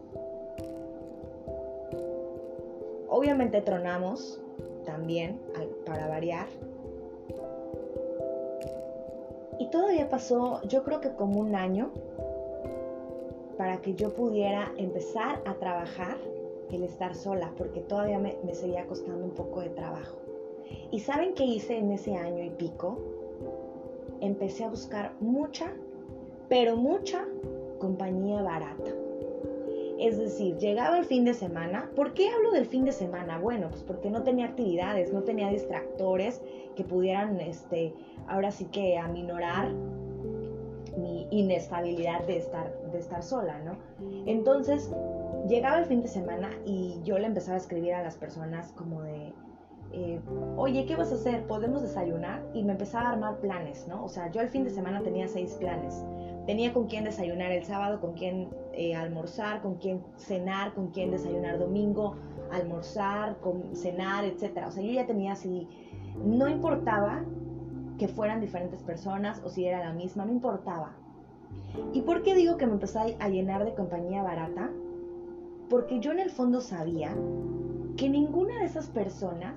Obviamente 3.19 3.61
tronamos 3.63 4.41
también, 4.85 5.41
para 5.85 6.07
variar. 6.07 6.47
Y 9.59 9.69
todavía 9.71 10.09
pasó, 10.09 10.63
yo 10.69 10.85
creo 10.85 11.01
que 11.01 11.11
como 11.17 11.41
un 11.41 11.57
año, 11.57 11.91
para 13.57 13.79
que 13.79 13.97
yo 13.97 14.15
pudiera 14.15 14.73
empezar 14.77 15.43
a 15.47 15.55
trabajar 15.55 16.17
el 16.71 16.85
estar 16.85 17.17
sola, 17.17 17.53
porque 17.59 17.81
todavía 17.81 18.21
me, 18.21 18.37
me 18.45 18.55
seguía 18.55 18.87
costando 18.87 19.25
un 19.25 19.33
poco 19.33 19.63
de 19.63 19.71
trabajo. 19.71 20.19
¿Y 20.93 21.01
saben 21.01 21.35
qué 21.35 21.43
hice 21.43 21.77
en 21.77 21.91
ese 21.91 22.15
año 22.15 22.45
y 22.45 22.51
pico? 22.51 23.01
Empecé 24.21 24.63
a 24.63 24.71
buscar 24.71 25.13
mucha, 25.19 25.73
pero 26.49 26.77
mucha 26.77 27.27
compañía 27.81 28.43
barata. 28.43 28.93
Es 29.99 30.17
decir, 30.17 30.57
llegaba 30.59 30.99
el 30.99 31.05
fin 31.05 31.25
de 31.25 31.35
semana. 31.35 31.91
¿Por 31.97 32.15
qué 32.15 32.29
hablo 32.29 32.53
del 32.53 32.67
fin 32.67 32.85
de 32.85 32.93
semana? 32.93 33.39
Bueno, 33.39 33.69
pues 33.69 33.83
porque 33.83 34.11
no 34.11 34.23
tenía 34.23 34.47
actividades, 34.47 35.13
no 35.13 35.23
tenía 35.25 35.49
distractores 35.51 36.41
que 36.77 36.85
pudieran, 36.85 37.41
este, 37.41 37.95
ahora 38.29 38.53
sí 38.53 38.67
que 38.67 38.97
aminorar 38.97 39.73
mi 40.97 41.27
inestabilidad 41.31 42.25
de 42.27 42.39
estar, 42.39 42.73
de 42.93 42.99
estar 42.99 43.23
sola, 43.23 43.59
¿no? 43.61 43.77
Entonces, 44.27 44.91
llegaba 45.49 45.79
el 45.79 45.87
fin 45.87 46.03
de 46.03 46.09
semana 46.09 46.51
y 46.65 47.01
yo 47.03 47.19
le 47.19 47.27
empezaba 47.27 47.57
a 47.57 47.61
escribir 47.61 47.95
a 47.95 48.03
las 48.03 48.17
personas 48.17 48.73
como 48.73 49.03
de, 49.03 49.33
eh, 49.93 50.21
oye, 50.57 50.85
¿qué 50.87 50.97
vas 50.97 51.11
a 51.13 51.15
hacer? 51.15 51.47
¿Podemos 51.47 51.83
desayunar? 51.83 52.43
Y 52.55 52.63
me 52.63 52.73
empezaba 52.73 53.09
a 53.09 53.13
armar 53.13 53.39
planes, 53.39 53.87
¿no? 53.89 54.05
O 54.05 54.09
sea, 54.09 54.31
yo 54.31 54.41
el 54.41 54.49
fin 54.49 54.65
de 54.65 54.71
semana 54.71 55.03
tenía 55.03 55.27
seis 55.29 55.55
planes. 55.55 56.05
Tenía 56.49 56.73
con 56.73 56.87
quién 56.87 57.05
desayunar 57.05 57.53
el 57.53 57.63
sábado, 57.63 58.01
con 58.01 58.15
quién 58.15 58.49
eh, 58.73 58.95
almorzar, 58.95 59.61
con 59.61 59.75
quién 59.75 60.03
cenar, 60.17 60.73
con 60.73 60.89
quién 60.89 61.11
desayunar 61.11 61.59
domingo, 61.59 62.17
almorzar, 62.51 63.39
con, 63.41 63.77
cenar, 63.77 64.25
etc. 64.25 64.65
O 64.67 64.71
sea, 64.71 64.83
yo 64.83 64.91
ya 64.91 65.07
tenía 65.07 65.33
así, 65.33 65.69
no 66.25 66.49
importaba 66.49 67.23
que 67.99 68.09
fueran 68.09 68.41
diferentes 68.41 68.83
personas 68.83 69.43
o 69.45 69.51
si 69.51 69.67
era 69.67 69.81
la 69.81 69.93
misma, 69.93 70.25
no 70.25 70.33
importaba. 70.33 70.93
¿Y 71.93 72.01
por 72.01 72.23
qué 72.23 72.35
digo 72.35 72.57
que 72.57 72.67
me 72.67 72.73
empecé 72.73 73.19
a 73.21 73.29
llenar 73.29 73.67
de 73.67 73.75
compañía 73.75 74.23
barata? 74.23 74.71
Porque 75.69 76.01
yo 76.01 76.13
en 76.13 76.19
el 76.19 76.31
fondo 76.31 76.63
sabía 76.63 77.15
que 77.99 78.09
ninguna 78.09 78.61
de 78.61 78.65
esas 78.65 78.89
personas 78.89 79.53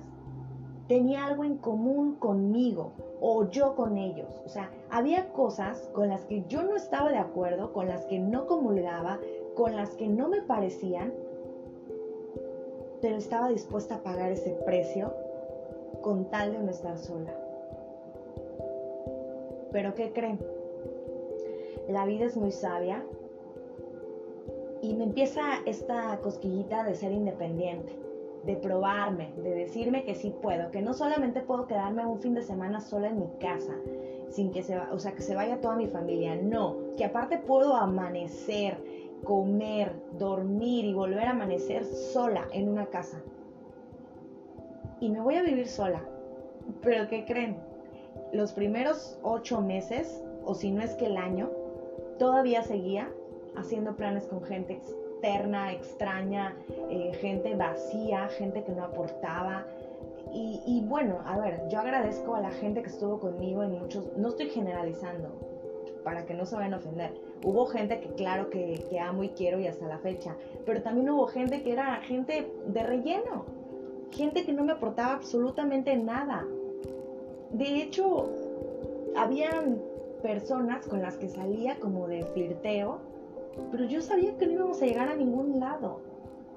tenía 0.88 1.26
algo 1.26 1.44
en 1.44 1.56
común 1.58 2.16
conmigo 2.16 2.92
o 3.20 3.48
yo 3.48 3.74
con 3.74 3.96
ellos. 3.96 4.40
O 4.44 4.48
sea, 4.48 4.70
había 4.90 5.32
cosas 5.32 5.88
con 5.92 6.08
las 6.08 6.24
que 6.24 6.44
yo 6.48 6.62
no 6.62 6.76
estaba 6.76 7.10
de 7.10 7.18
acuerdo, 7.18 7.72
con 7.72 7.88
las 7.88 8.04
que 8.06 8.18
no 8.18 8.46
comulgaba, 8.46 9.20
con 9.54 9.76
las 9.76 9.90
que 9.94 10.08
no 10.08 10.28
me 10.28 10.42
parecían, 10.42 11.12
pero 13.00 13.16
estaba 13.16 13.48
dispuesta 13.48 13.96
a 13.96 14.02
pagar 14.02 14.32
ese 14.32 14.50
precio 14.64 15.12
con 16.02 16.26
tal 16.26 16.52
de 16.52 16.58
no 16.58 16.70
estar 16.70 16.98
sola. 16.98 17.34
Pero 19.70 19.94
¿qué 19.94 20.12
creen? 20.12 20.38
La 21.88 22.04
vida 22.06 22.26
es 22.26 22.36
muy 22.36 22.52
sabia 22.52 23.04
y 24.82 24.94
me 24.94 25.04
empieza 25.04 25.42
esta 25.66 26.18
cosquillita 26.22 26.84
de 26.84 26.94
ser 26.94 27.12
independiente 27.12 27.92
de 28.44 28.56
probarme, 28.56 29.32
de 29.36 29.54
decirme 29.54 30.04
que 30.04 30.14
sí 30.14 30.34
puedo, 30.42 30.70
que 30.70 30.82
no 30.82 30.94
solamente 30.94 31.40
puedo 31.40 31.66
quedarme 31.66 32.04
un 32.04 32.20
fin 32.20 32.34
de 32.34 32.42
semana 32.42 32.80
sola 32.80 33.08
en 33.08 33.20
mi 33.20 33.28
casa, 33.38 33.74
sin 34.30 34.50
que 34.50 34.62
se, 34.62 34.78
o 34.78 34.98
sea, 34.98 35.12
que 35.12 35.22
se 35.22 35.34
vaya 35.34 35.60
toda 35.60 35.76
mi 35.76 35.86
familia, 35.86 36.34
no, 36.36 36.76
que 36.96 37.04
aparte 37.04 37.38
puedo 37.38 37.74
amanecer, 37.76 38.76
comer, 39.22 39.92
dormir 40.18 40.84
y 40.84 40.94
volver 40.94 41.24
a 41.24 41.30
amanecer 41.30 41.84
sola 41.84 42.48
en 42.52 42.68
una 42.68 42.86
casa. 42.86 43.22
Y 45.00 45.10
me 45.10 45.20
voy 45.20 45.36
a 45.36 45.42
vivir 45.42 45.68
sola. 45.68 46.02
Pero 46.80 47.08
¿qué 47.08 47.24
creen? 47.24 47.56
Los 48.32 48.52
primeros 48.52 49.18
ocho 49.22 49.60
meses, 49.60 50.22
o 50.44 50.54
si 50.54 50.70
no 50.70 50.82
es 50.82 50.94
que 50.94 51.06
el 51.06 51.16
año, 51.16 51.50
todavía 52.18 52.62
seguía 52.62 53.08
haciendo 53.56 53.96
planes 53.96 54.26
con 54.26 54.42
gente 54.42 54.80
externa, 55.22 55.72
extraña, 55.72 56.56
eh, 56.90 57.12
gente 57.20 57.54
vacía, 57.54 58.26
gente 58.28 58.64
que 58.64 58.72
no 58.72 58.84
aportaba. 58.84 59.64
Y, 60.34 60.82
bueno, 60.86 61.20
a 61.26 61.38
ver, 61.38 61.68
yo 61.68 61.78
agradezco 61.78 62.34
a 62.34 62.40
la 62.40 62.50
gente 62.50 62.80
que 62.80 62.88
estuvo 62.88 63.20
conmigo 63.20 63.62
en 63.62 63.72
muchos, 63.72 64.16
no 64.16 64.28
estoy 64.28 64.48
generalizando, 64.48 65.28
para 66.02 66.24
que 66.24 66.32
no 66.32 66.46
se 66.46 66.56
vayan 66.56 66.72
a 66.72 66.78
ofender. 66.78 67.12
Hubo 67.44 67.66
gente 67.66 68.00
que 68.00 68.08
claro 68.14 68.48
que, 68.48 68.82
que 68.88 68.98
amo 68.98 69.24
y 69.24 69.28
quiero 69.28 69.60
y 69.60 69.66
hasta 69.66 69.86
la 69.86 69.98
fecha, 69.98 70.34
pero 70.64 70.80
también 70.80 71.10
hubo 71.10 71.26
gente 71.26 71.62
que 71.62 71.72
era 71.72 71.96
gente 71.96 72.50
de 72.66 72.82
relleno, 72.82 73.44
gente 74.10 74.46
que 74.46 74.54
no 74.54 74.64
me 74.64 74.72
aportaba 74.72 75.12
absolutamente 75.12 75.94
nada. 75.96 76.46
De 77.50 77.82
hecho, 77.82 78.30
habían 79.14 79.82
personas 80.22 80.86
con 80.86 81.02
las 81.02 81.18
que 81.18 81.28
salía 81.28 81.78
como 81.78 82.08
de 82.08 82.24
flirteo 82.24 83.11
pero 83.70 83.84
yo 83.84 84.00
sabía 84.00 84.36
que 84.36 84.46
no 84.46 84.52
íbamos 84.52 84.82
a 84.82 84.86
llegar 84.86 85.08
a 85.08 85.16
ningún 85.16 85.60
lado. 85.60 86.00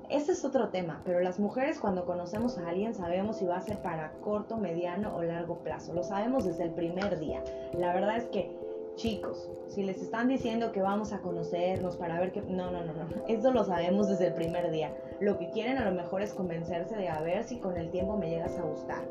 Ese 0.10 0.34
es 0.34 0.46
otro 0.46 0.70
tema, 0.70 1.02
pero 1.04 1.20
las 1.20 1.40
mujeres 1.40 1.80
cuando 1.80 2.06
conocemos 2.06 2.58
a 2.58 2.70
alguien 2.70 2.94
sabemos 2.94 3.38
si 3.38 3.46
va 3.46 3.58
a 3.58 3.62
ser 3.62 3.80
para 3.80 4.12
corto, 4.24 4.58
mediano 4.58 5.16
o 5.16 5.24
largo 5.24 5.58
plazo. 5.60 5.94
Lo 5.94 6.04
sabemos 6.04 6.46
desde 6.46 6.64
el 6.66 6.72
primer 6.72 7.20
día. 7.20 7.44
La 7.74 7.92
verdad 7.92 8.18
es 8.18 8.26
que, 8.26 8.56
chicos, 8.96 9.50
si 9.68 9.82
les 9.82 10.02
están 10.02 10.28
diciendo 10.28 10.72
que 10.72 10.82
vamos 10.82 11.12
a 11.12 11.22
conocernos 11.22 11.98
para 11.98 12.20
ver 12.20 12.32
que... 12.32 12.42
No, 12.42 12.70
no, 12.70 12.84
no, 12.84 12.94
no. 12.94 13.08
Eso 13.28 13.52
lo 13.52 13.64
sabemos 13.64 14.08
desde 14.08 14.28
el 14.28 14.34
primer 14.36 14.70
día. 14.70 14.96
Lo 15.20 15.40
que 15.40 15.50
quieren 15.50 15.80
a 15.80 15.90
lo 15.90 15.96
mejor 15.96 16.22
es 16.22 16.34
convencerse 16.34 16.96
de 16.96 17.10
a 17.10 17.22
ver 17.22 17.44
si 17.44 17.58
con 17.58 17.76
el 17.76 17.90
tiempo 17.90 18.16
me 18.16 18.30
llegas 18.30 18.56
a 18.60 18.62
gustar. 18.62 19.06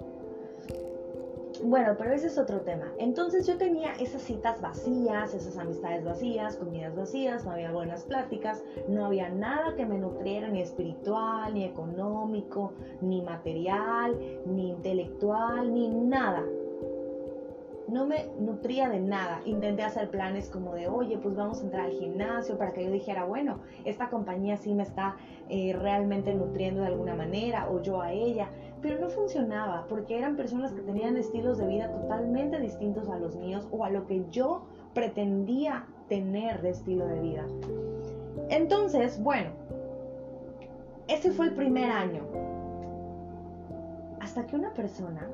Bueno, 1.66 1.94
pero 1.96 2.12
ese 2.12 2.27
es 2.27 2.37
otro 2.37 2.61
tema. 2.61 2.92
Entonces 2.98 3.46
yo 3.46 3.57
tenía 3.57 3.92
esas 3.94 4.20
citas 4.20 4.61
vacías, 4.61 5.33
esas 5.33 5.57
amistades 5.57 6.05
vacías, 6.05 6.59
comidas 6.59 6.94
vacías, 6.94 7.46
no 7.46 7.53
había 7.53 7.72
buenas 7.72 8.05
pláticas, 8.05 8.62
no 8.87 9.07
había 9.07 9.31
nada 9.31 9.74
que 9.74 9.87
me 9.87 9.96
nutriera 9.96 10.50
ni 10.50 10.61
espiritual, 10.61 11.55
ni 11.55 11.64
económico, 11.64 12.74
ni 13.00 13.22
material, 13.22 14.14
ni 14.44 14.72
intelectual, 14.72 15.72
ni 15.72 15.88
nada. 15.88 16.42
No 17.88 18.07
me 18.07 18.27
nutría 18.38 18.90
de 18.90 19.00
nada. 19.00 19.40
Intenté 19.46 19.85
hacer 19.85 20.11
planes 20.11 20.50
como 20.50 20.74
de, 20.74 20.88
oye, 20.88 21.16
pues 21.16 21.35
vamos 21.35 21.61
a 21.61 21.64
entrar 21.64 21.87
al 21.87 21.92
gimnasio 21.92 22.59
para 22.59 22.74
que 22.74 22.85
yo 22.85 22.90
dijera, 22.90 23.24
bueno, 23.24 23.61
esta 23.87 24.11
compañía 24.11 24.59
sí 24.59 24.74
me 24.74 24.83
está 24.83 25.16
eh, 25.48 25.74
realmente 25.81 26.35
nutriendo 26.35 26.83
de 26.83 26.88
alguna 26.88 27.14
manera, 27.14 27.70
o 27.70 27.81
yo 27.81 28.03
a 28.03 28.12
ella 28.12 28.50
pero 28.85 28.99
no 28.99 29.09
funcionaba 29.09 29.87
porque 29.88 30.18
eran 30.18 30.37
personas 30.37 30.70
que 30.73 30.83
tenían 30.83 31.16
estilos 31.16 31.57
de 31.57 31.66
vida 31.66 31.90
totalmente 31.90 32.61
distintos 32.61 33.09
a 33.09 33.18
los 33.18 33.35
míos 33.35 33.66
o 33.70 33.83
a 33.83 33.88
lo 33.88 34.07
que 34.07 34.27
yo 34.31 34.66
pretendía 34.92 35.87
tener 36.11 36.61
de 36.61 36.68
estilo 36.68 37.07
de 37.07 37.18
vida. 37.18 37.47
Entonces, 38.51 39.18
bueno, 39.23 39.53
ese 41.09 41.31
fue 41.31 41.47
el 41.47 41.55
primer 41.55 41.90
año. 41.90 42.25
Hasta 44.20 44.47
que 44.47 44.55
una 44.55 44.75
persona 44.75 45.31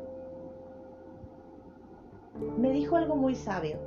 me 2.56 2.70
dijo 2.70 2.94
algo 2.94 3.16
muy 3.16 3.34
sabio. 3.34 3.78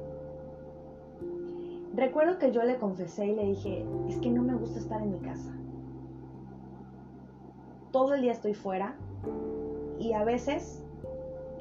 Recuerdo 1.96 2.38
que 2.38 2.52
yo 2.52 2.64
le 2.64 2.76
confesé 2.76 3.28
y 3.28 3.36
le 3.36 3.46
dije, 3.46 3.86
es 4.10 4.18
que 4.18 4.30
no 4.30 4.42
me 4.42 4.56
gusta 4.56 4.80
estar 4.80 5.02
en 5.02 5.14
mi 5.14 5.20
casa. 5.20 5.56
Todo 7.94 8.16
el 8.16 8.22
día 8.24 8.32
estoy 8.32 8.56
fuera, 8.56 8.96
y 10.00 10.14
a 10.14 10.24
veces 10.24 10.84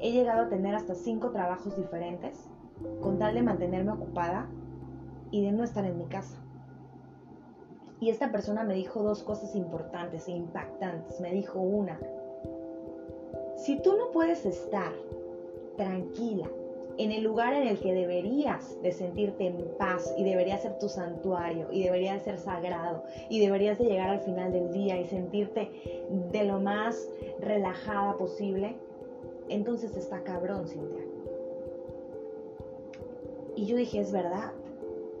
he 0.01 0.11
llegado 0.11 0.41
a 0.41 0.49
tener 0.49 0.73
hasta 0.73 0.95
cinco 0.95 1.29
trabajos 1.29 1.77
diferentes 1.77 2.49
con 3.01 3.19
tal 3.19 3.35
de 3.35 3.43
mantenerme 3.43 3.91
ocupada 3.91 4.47
y 5.29 5.45
de 5.45 5.51
no 5.51 5.63
estar 5.63 5.85
en 5.85 5.95
mi 5.95 6.05
casa. 6.07 6.35
Y 7.99 8.09
esta 8.09 8.31
persona 8.31 8.63
me 8.63 8.73
dijo 8.73 9.03
dos 9.03 9.21
cosas 9.21 9.55
importantes 9.55 10.27
e 10.27 10.31
impactantes. 10.31 11.21
Me 11.21 11.31
dijo 11.31 11.61
una, 11.61 11.99
si 13.55 13.79
tú 13.83 13.95
no 13.95 14.09
puedes 14.09 14.43
estar 14.43 14.91
tranquila 15.77 16.49
en 16.97 17.11
el 17.11 17.23
lugar 17.23 17.53
en 17.53 17.67
el 17.67 17.79
que 17.79 17.93
deberías 17.93 18.81
de 18.81 18.91
sentirte 18.91 19.47
en 19.47 19.57
paz 19.77 20.13
y 20.17 20.23
debería 20.23 20.57
ser 20.57 20.77
tu 20.79 20.89
santuario 20.89 21.67
y 21.71 21.83
debería 21.83 22.13
de 22.13 22.19
ser 22.19 22.37
sagrado 22.37 23.03
y 23.29 23.39
deberías 23.39 23.77
de 23.79 23.85
llegar 23.85 24.09
al 24.09 24.19
final 24.19 24.51
del 24.51 24.71
día 24.71 24.99
y 24.99 25.05
sentirte 25.05 25.69
de 26.31 26.43
lo 26.43 26.59
más 26.59 27.09
relajada 27.39 28.17
posible, 28.17 28.75
entonces 29.49 29.95
está 29.97 30.23
cabrón, 30.23 30.67
Cintia. 30.67 31.03
Y 33.55 33.65
yo 33.65 33.75
dije, 33.75 33.99
es 33.99 34.11
verdad. 34.11 34.51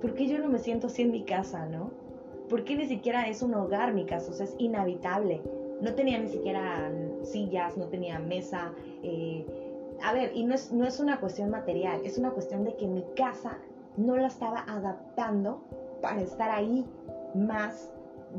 ¿Por 0.01 0.15
qué 0.15 0.27
yo 0.27 0.37
no 0.39 0.49
me 0.49 0.59
siento 0.59 0.87
así 0.87 1.03
en 1.03 1.11
mi 1.11 1.23
casa, 1.23 1.65
no? 1.65 1.91
¿Por 2.49 2.63
qué 2.63 2.75
ni 2.75 2.85
siquiera 2.87 3.27
es 3.27 3.41
un 3.41 3.53
hogar 3.53 3.93
mi 3.93 4.05
casa? 4.05 4.31
O 4.31 4.33
sea, 4.33 4.45
es 4.45 4.55
inhabitable. 4.57 5.41
No 5.81 5.93
tenía 5.95 6.19
ni 6.19 6.27
siquiera 6.27 6.91
sillas, 7.23 7.77
no 7.77 7.87
tenía 7.87 8.19
mesa. 8.19 8.73
Eh, 9.01 9.45
a 10.03 10.13
ver, 10.13 10.31
y 10.35 10.43
no 10.43 10.53
es, 10.53 10.71
no 10.71 10.85
es 10.85 10.99
una 10.99 11.19
cuestión 11.19 11.49
material, 11.49 12.01
es 12.03 12.17
una 12.17 12.31
cuestión 12.31 12.63
de 12.63 12.75
que 12.75 12.87
mi 12.87 13.03
casa 13.15 13.57
no 13.95 14.17
la 14.17 14.27
estaba 14.27 14.65
adaptando 14.67 15.61
para 16.01 16.21
estar 16.21 16.49
ahí 16.49 16.85
más 17.33 17.89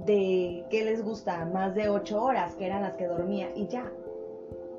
de, 0.05 0.65
¿qué 0.71 0.85
les 0.85 1.03
gusta? 1.03 1.45
Más 1.47 1.75
de 1.75 1.89
ocho 1.89 2.23
horas, 2.23 2.55
que 2.57 2.67
eran 2.67 2.83
las 2.83 2.97
que 2.97 3.07
dormía, 3.07 3.49
y 3.55 3.67
ya. 3.69 3.91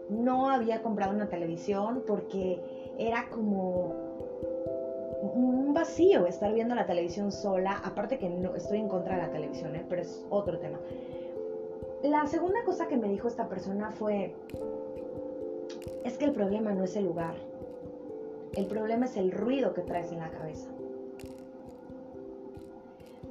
No 0.09 0.49
había 0.49 0.83
comprado 0.83 1.13
una 1.13 1.27
televisión 1.27 2.03
porque 2.05 2.61
era 2.99 3.27
como 3.29 3.95
un 5.33 5.73
vacío 5.73 6.27
estar 6.27 6.53
viendo 6.53 6.75
la 6.75 6.85
televisión 6.85 7.31
sola, 7.31 7.81
aparte 7.83 8.19
que 8.19 8.29
no 8.29 8.55
estoy 8.55 8.79
en 8.79 8.87
contra 8.87 9.15
de 9.15 9.23
la 9.23 9.31
televisión, 9.31 9.75
¿eh? 9.75 9.85
pero 9.89 10.01
es 10.03 10.23
otro 10.29 10.59
tema. 10.59 10.79
La 12.03 12.27
segunda 12.27 12.63
cosa 12.65 12.87
que 12.87 12.97
me 12.97 13.09
dijo 13.09 13.27
esta 13.27 13.49
persona 13.49 13.89
fue, 13.91 14.35
es 16.03 16.17
que 16.17 16.25
el 16.25 16.31
problema 16.31 16.71
no 16.71 16.83
es 16.83 16.95
el 16.95 17.05
lugar, 17.05 17.35
el 18.55 18.65
problema 18.65 19.05
es 19.05 19.17
el 19.17 19.31
ruido 19.31 19.73
que 19.73 19.81
traes 19.81 20.11
en 20.11 20.19
la 20.19 20.29
cabeza. 20.29 20.69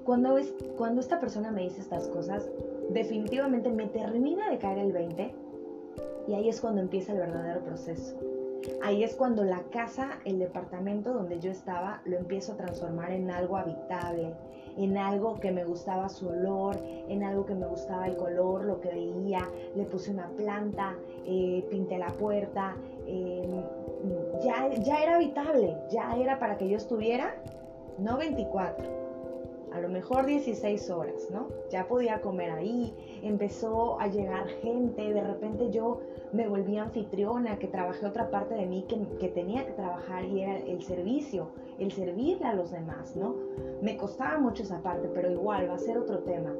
Cuando, 0.04 0.36
es, 0.36 0.52
cuando 0.76 1.00
esta 1.00 1.18
persona 1.18 1.50
me 1.50 1.62
dice 1.62 1.80
estas 1.80 2.08
cosas, 2.08 2.50
definitivamente 2.90 3.70
me 3.70 3.86
termina 3.86 4.50
de 4.50 4.58
caer 4.58 4.78
el 4.78 4.92
20 4.92 5.34
y 6.28 6.34
ahí 6.34 6.48
es 6.48 6.60
cuando 6.60 6.82
empieza 6.82 7.12
el 7.12 7.18
verdadero 7.18 7.60
proceso. 7.64 8.14
Ahí 8.82 9.02
es 9.02 9.14
cuando 9.14 9.44
la 9.44 9.62
casa, 9.72 10.18
el 10.24 10.38
departamento 10.38 11.12
donde 11.12 11.40
yo 11.40 11.50
estaba, 11.50 12.00
lo 12.04 12.16
empiezo 12.16 12.52
a 12.52 12.56
transformar 12.56 13.12
en 13.12 13.30
algo 13.30 13.56
habitable, 13.56 14.34
en 14.76 14.96
algo 14.96 15.38
que 15.38 15.52
me 15.52 15.64
gustaba 15.64 16.08
su 16.08 16.28
olor, 16.28 16.76
en 17.08 17.22
algo 17.22 17.46
que 17.46 17.54
me 17.54 17.66
gustaba 17.66 18.06
el 18.06 18.16
color, 18.16 18.64
lo 18.64 18.80
que 18.80 18.88
veía, 18.88 19.48
le 19.74 19.84
puse 19.84 20.10
una 20.10 20.28
planta, 20.28 20.94
eh, 21.24 21.66
pinté 21.70 21.98
la 21.98 22.08
puerta, 22.08 22.76
em, 23.06 23.62
ya, 24.42 24.68
ya 24.82 25.02
era 25.02 25.16
habitable, 25.16 25.76
ya 25.90 26.16
era 26.16 26.38
para 26.38 26.56
que 26.56 26.68
yo 26.68 26.76
estuviera, 26.76 27.34
no 27.98 28.18
24, 28.18 29.03
a 29.74 29.80
lo 29.80 29.88
mejor 29.88 30.24
16 30.24 30.88
horas, 30.90 31.28
¿no? 31.32 31.48
Ya 31.68 31.88
podía 31.88 32.20
comer 32.20 32.52
ahí, 32.52 32.94
empezó 33.22 34.00
a 34.00 34.06
llegar 34.06 34.46
gente, 34.46 35.12
de 35.12 35.20
repente 35.20 35.70
yo 35.70 36.00
me 36.32 36.46
volví 36.46 36.78
anfitriona, 36.78 37.58
que 37.58 37.66
trabajé 37.66 38.06
otra 38.06 38.30
parte 38.30 38.54
de 38.54 38.66
mí 38.66 38.86
que, 38.88 39.28
tenía 39.28 39.66
que 39.66 39.72
trabajar 39.72 40.24
y 40.26 40.42
era 40.42 40.58
el 40.58 40.80
servicio, 40.82 41.48
el 41.80 41.90
servirle 41.90 42.46
a 42.46 42.54
los 42.54 42.70
demás, 42.70 43.16
¿no? 43.16 43.34
Me 43.82 43.96
costaba 43.96 44.38
mucho 44.38 44.62
esa 44.62 44.80
parte, 44.80 45.08
pero 45.12 45.30
igual 45.30 45.68
va 45.68 45.74
a 45.74 45.78
ser 45.78 45.98
otro 45.98 46.20
tema. 46.20 46.54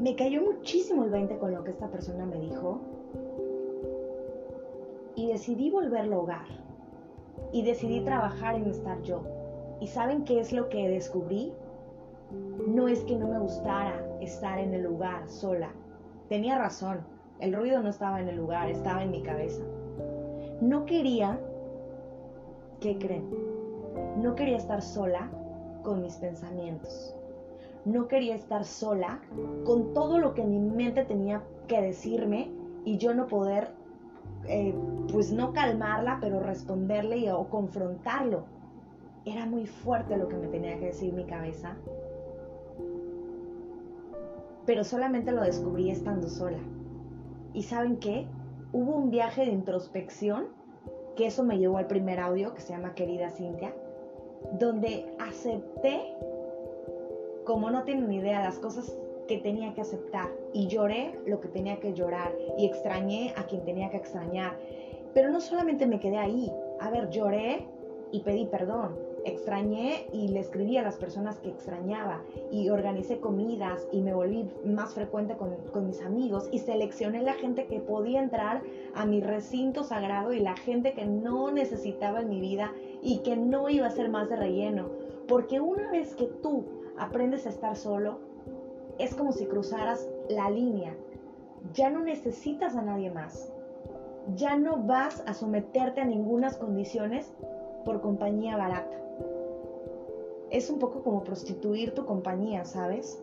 Me 0.00 0.16
cayó 0.16 0.42
muchísimo 0.42 1.04
el 1.04 1.10
20 1.10 1.36
con 1.36 1.52
lo 1.52 1.62
que 1.62 1.72
esta 1.72 1.88
persona 1.88 2.24
me 2.24 2.40
dijo 2.40 2.80
y 5.14 5.26
decidí 5.26 5.70
volverlo 5.70 6.22
hogar 6.22 6.46
y 7.52 7.62
decidí 7.62 8.00
trabajar 8.00 8.54
en 8.54 8.66
estar 8.66 9.02
yo. 9.02 9.20
¿Y 9.80 9.88
saben 9.88 10.24
qué 10.24 10.40
es 10.40 10.52
lo 10.52 10.68
que 10.68 10.88
descubrí? 10.88 11.52
No 12.66 12.86
es 12.86 13.00
que 13.00 13.16
no 13.16 13.26
me 13.26 13.40
gustara 13.40 14.00
estar 14.20 14.58
en 14.58 14.72
el 14.72 14.84
lugar 14.84 15.28
sola. 15.28 15.70
Tenía 16.28 16.58
razón. 16.58 17.00
El 17.40 17.52
ruido 17.54 17.82
no 17.82 17.88
estaba 17.88 18.20
en 18.20 18.28
el 18.28 18.36
lugar, 18.36 18.70
estaba 18.70 19.02
en 19.02 19.10
mi 19.10 19.20
cabeza. 19.22 19.62
No 20.60 20.86
quería, 20.86 21.40
¿qué 22.80 22.96
creen? 22.98 23.28
No 24.16 24.36
quería 24.36 24.58
estar 24.58 24.80
sola 24.80 25.28
con 25.82 26.02
mis 26.02 26.14
pensamientos. 26.16 27.16
No 27.84 28.06
quería 28.06 28.36
estar 28.36 28.64
sola 28.64 29.20
con 29.64 29.92
todo 29.92 30.18
lo 30.18 30.32
que 30.34 30.44
mi 30.44 30.60
mente 30.60 31.04
tenía 31.04 31.42
que 31.66 31.82
decirme 31.82 32.52
y 32.84 32.96
yo 32.96 33.12
no 33.12 33.26
poder, 33.26 33.72
eh, 34.46 34.72
pues 35.10 35.32
no 35.32 35.52
calmarla, 35.52 36.18
pero 36.20 36.38
responderle 36.38 37.32
o 37.32 37.48
confrontarlo. 37.48 38.44
Era 39.24 39.46
muy 39.46 39.66
fuerte 39.66 40.16
lo 40.16 40.28
que 40.28 40.36
me 40.36 40.46
tenía 40.46 40.78
que 40.78 40.86
decir 40.86 41.12
mi 41.12 41.24
cabeza 41.24 41.76
pero 44.66 44.84
solamente 44.84 45.32
lo 45.32 45.42
descubrí 45.42 45.90
estando 45.90 46.28
sola. 46.28 46.58
¿Y 47.52 47.62
saben 47.62 47.98
qué? 47.98 48.26
Hubo 48.72 48.96
un 48.96 49.10
viaje 49.10 49.44
de 49.44 49.52
introspección, 49.52 50.46
que 51.16 51.26
eso 51.26 51.44
me 51.44 51.58
llevó 51.58 51.78
al 51.78 51.86
primer 51.86 52.20
audio, 52.20 52.54
que 52.54 52.62
se 52.62 52.72
llama 52.72 52.94
Querida 52.94 53.30
Cintia, 53.30 53.74
donde 54.58 55.14
acepté, 55.18 56.00
como 57.44 57.70
no 57.70 57.84
tienen 57.84 58.12
idea, 58.12 58.42
las 58.42 58.58
cosas 58.58 58.96
que 59.28 59.38
tenía 59.38 59.74
que 59.74 59.82
aceptar 59.82 60.28
y 60.52 60.66
lloré 60.68 61.18
lo 61.26 61.40
que 61.40 61.48
tenía 61.48 61.78
que 61.80 61.92
llorar 61.92 62.32
y 62.58 62.66
extrañé 62.66 63.34
a 63.36 63.44
quien 63.44 63.64
tenía 63.64 63.90
que 63.90 63.98
extrañar. 63.98 64.58
Pero 65.14 65.30
no 65.30 65.40
solamente 65.40 65.86
me 65.86 66.00
quedé 66.00 66.18
ahí, 66.18 66.50
a 66.80 66.90
ver, 66.90 67.10
lloré 67.10 67.66
y 68.10 68.20
pedí 68.20 68.46
perdón, 68.46 68.96
extrañé 69.24 70.06
y 70.12 70.28
le 70.28 70.40
escribí 70.40 70.76
a 70.76 70.82
las 70.82 70.96
personas 70.96 71.38
que 71.38 71.50
extrañaba 71.50 72.22
y 72.50 72.68
organicé 72.70 73.20
comidas 73.20 73.86
y 73.92 74.00
me 74.00 74.14
volví 74.14 74.48
más 74.64 74.94
frecuente 74.94 75.36
con, 75.36 75.54
con, 75.72 75.86
mis 75.86 76.00
amigos 76.02 76.48
y 76.50 76.58
seleccioné 76.58 77.22
la 77.22 77.34
gente 77.34 77.66
que 77.66 77.80
podía 77.80 78.22
entrar 78.22 78.62
a 78.94 79.06
mi 79.06 79.20
recinto 79.20 79.84
sagrado 79.84 80.32
y 80.32 80.40
la 80.40 80.56
gente 80.56 80.92
que 80.92 81.04
no 81.04 81.50
necesitaba 81.50 82.20
en 82.20 82.28
mi 82.28 82.40
vida 82.40 82.72
y 83.02 83.18
que 83.18 83.36
no 83.36 83.68
iba 83.68 83.86
a 83.86 83.90
ser 83.90 84.08
más 84.08 84.28
de 84.28 84.36
relleno. 84.36 84.90
Porque 85.28 85.60
una 85.60 85.90
vez 85.90 86.14
que 86.14 86.26
tú 86.26 86.64
aprendes 86.98 87.46
a 87.46 87.50
estar 87.50 87.76
solo, 87.76 88.18
es 88.98 89.14
como 89.14 89.32
si 89.32 89.46
cruzaras 89.46 90.08
la 90.28 90.50
línea. 90.50 90.94
Ya 91.74 91.90
no 91.90 92.00
necesitas 92.00 92.76
a 92.76 92.82
nadie 92.82 93.10
más. 93.10 93.52
Ya 94.36 94.56
no 94.56 94.76
vas 94.76 95.22
a 95.26 95.34
someterte 95.34 96.00
a 96.00 96.04
ninguna 96.04 96.50
condiciones 96.52 97.32
por 97.84 98.00
compañía 98.00 98.56
barata 98.56 99.01
es 100.52 100.68
un 100.68 100.78
poco 100.78 101.02
como 101.02 101.24
prostituir 101.24 101.94
tu 101.94 102.04
compañía, 102.04 102.66
¿sabes? 102.66 103.18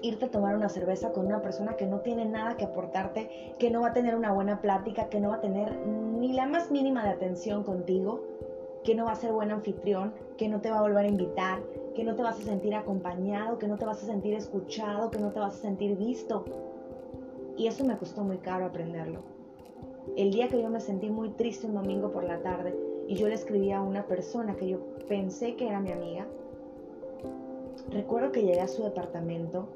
Irte 0.00 0.26
a 0.26 0.30
tomar 0.30 0.54
una 0.56 0.68
cerveza 0.68 1.12
con 1.12 1.26
una 1.26 1.42
persona 1.42 1.76
que 1.76 1.86
no 1.86 2.00
tiene 2.00 2.24
nada 2.24 2.56
que 2.56 2.64
aportarte, 2.64 3.54
que 3.58 3.68
no 3.70 3.80
va 3.80 3.88
a 3.88 3.92
tener 3.92 4.14
una 4.14 4.32
buena 4.32 4.60
plática, 4.62 5.08
que 5.08 5.20
no 5.20 5.30
va 5.30 5.36
a 5.36 5.40
tener 5.40 5.76
ni 5.86 6.32
la 6.32 6.46
más 6.46 6.70
mínima 6.70 7.02
de 7.02 7.10
atención 7.10 7.64
contigo, 7.64 8.22
que 8.84 8.94
no 8.94 9.06
va 9.06 9.12
a 9.12 9.16
ser 9.16 9.32
buen 9.32 9.50
anfitrión, 9.50 10.14
que 10.38 10.48
no 10.48 10.60
te 10.60 10.70
va 10.70 10.78
a 10.78 10.82
volver 10.82 11.04
a 11.04 11.08
invitar, 11.08 11.58
que 11.96 12.04
no 12.04 12.14
te 12.14 12.22
vas 12.22 12.38
a 12.38 12.44
sentir 12.44 12.76
acompañado, 12.76 13.58
que 13.58 13.66
no 13.66 13.76
te 13.76 13.84
vas 13.84 14.02
a 14.02 14.06
sentir 14.06 14.34
escuchado, 14.34 15.10
que 15.10 15.18
no 15.18 15.32
te 15.32 15.40
vas 15.40 15.54
a 15.54 15.62
sentir 15.62 15.96
visto. 15.96 16.44
Y 17.56 17.66
eso 17.66 17.84
me 17.84 17.98
costó 17.98 18.22
muy 18.22 18.38
caro 18.38 18.66
aprenderlo. 18.66 19.20
El 20.16 20.30
día 20.30 20.48
que 20.48 20.62
yo 20.62 20.70
me 20.70 20.80
sentí 20.80 21.10
muy 21.10 21.30
triste 21.30 21.66
un 21.66 21.74
domingo 21.74 22.12
por 22.12 22.22
la 22.22 22.38
tarde, 22.38 22.74
y 23.10 23.16
yo 23.16 23.26
le 23.26 23.34
escribí 23.34 23.72
a 23.72 23.82
una 23.82 24.06
persona 24.06 24.54
que 24.54 24.68
yo 24.68 24.78
pensé 25.08 25.56
que 25.56 25.66
era 25.66 25.80
mi 25.80 25.90
amiga. 25.90 26.28
Recuerdo 27.90 28.30
que 28.30 28.42
llegué 28.42 28.60
a 28.60 28.68
su 28.68 28.84
departamento 28.84 29.68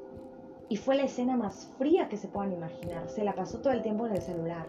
y 0.69 0.77
fue 0.77 0.95
la 0.95 1.03
escena 1.03 1.35
más 1.35 1.69
fría 1.77 2.07
que 2.07 2.15
se 2.15 2.29
puedan 2.29 2.53
imaginar. 2.53 3.09
Se 3.09 3.25
la 3.25 3.35
pasó 3.35 3.59
todo 3.59 3.73
el 3.73 3.81
tiempo 3.81 4.07
en 4.07 4.13
el 4.13 4.21
celular. 4.21 4.67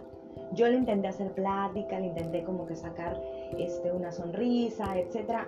Yo 0.53 0.67
le 0.67 0.79
intenté 0.79 1.07
hacer 1.07 1.31
plática, 1.31 2.01
le 2.01 2.07
intenté 2.07 2.43
como 2.43 2.67
que 2.67 2.75
sacar 2.75 3.23
este, 3.57 3.93
una 3.93 4.11
sonrisa, 4.11 4.99
etc. 4.99 5.47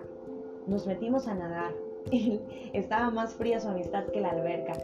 Nos 0.68 0.87
metimos 0.87 1.26
a 1.26 1.35
nadar. 1.35 1.72
Estaba 2.72 3.11
más 3.11 3.35
fría 3.35 3.59
su 3.59 3.66
amistad 3.66 4.04
que 4.12 4.20
la 4.20 4.31
alberca. 4.31 4.74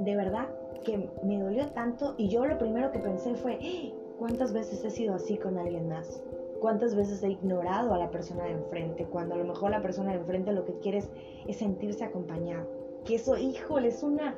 De 0.00 0.16
verdad 0.16 0.48
que 0.86 1.06
me 1.22 1.38
dolió 1.38 1.66
tanto 1.72 2.14
y 2.16 2.28
yo 2.28 2.46
lo 2.46 2.56
primero 2.56 2.92
que 2.92 2.98
pensé 2.98 3.34
fue, 3.34 3.58
¡Ah! 3.60 3.94
¿cuántas 4.18 4.54
veces 4.54 4.82
he 4.86 4.90
sido 4.90 5.14
así 5.14 5.36
con 5.36 5.58
alguien 5.58 5.86
más? 5.90 6.22
¿Cuántas 6.60 6.94
veces 6.94 7.22
he 7.22 7.30
ignorado 7.30 7.92
a 7.94 7.98
la 7.98 8.10
persona 8.10 8.44
de 8.44 8.52
enfrente 8.52 9.04
cuando 9.04 9.34
a 9.34 9.38
lo 9.38 9.44
mejor 9.44 9.70
la 9.70 9.82
persona 9.82 10.12
de 10.12 10.18
enfrente 10.18 10.52
lo 10.52 10.64
que 10.64 10.78
quiere 10.78 11.02
es, 11.46 11.56
sentirse 11.56 12.04
acompañado? 12.04 12.66
Que 13.04 13.16
eso, 13.16 13.36
híjole, 13.36 13.88
es 13.88 14.02
una, 14.02 14.34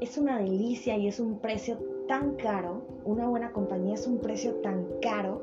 es 0.00 0.18
una 0.18 0.38
delicia 0.38 0.96
y 0.96 1.08
es 1.08 1.20
un 1.20 1.38
precio 1.38 1.78
tan 2.08 2.34
caro. 2.36 2.82
Una 3.04 3.28
buena 3.28 3.52
compañía 3.52 3.94
es 3.94 4.06
un 4.06 4.18
precio 4.18 4.54
tan 4.56 4.86
caro 5.00 5.42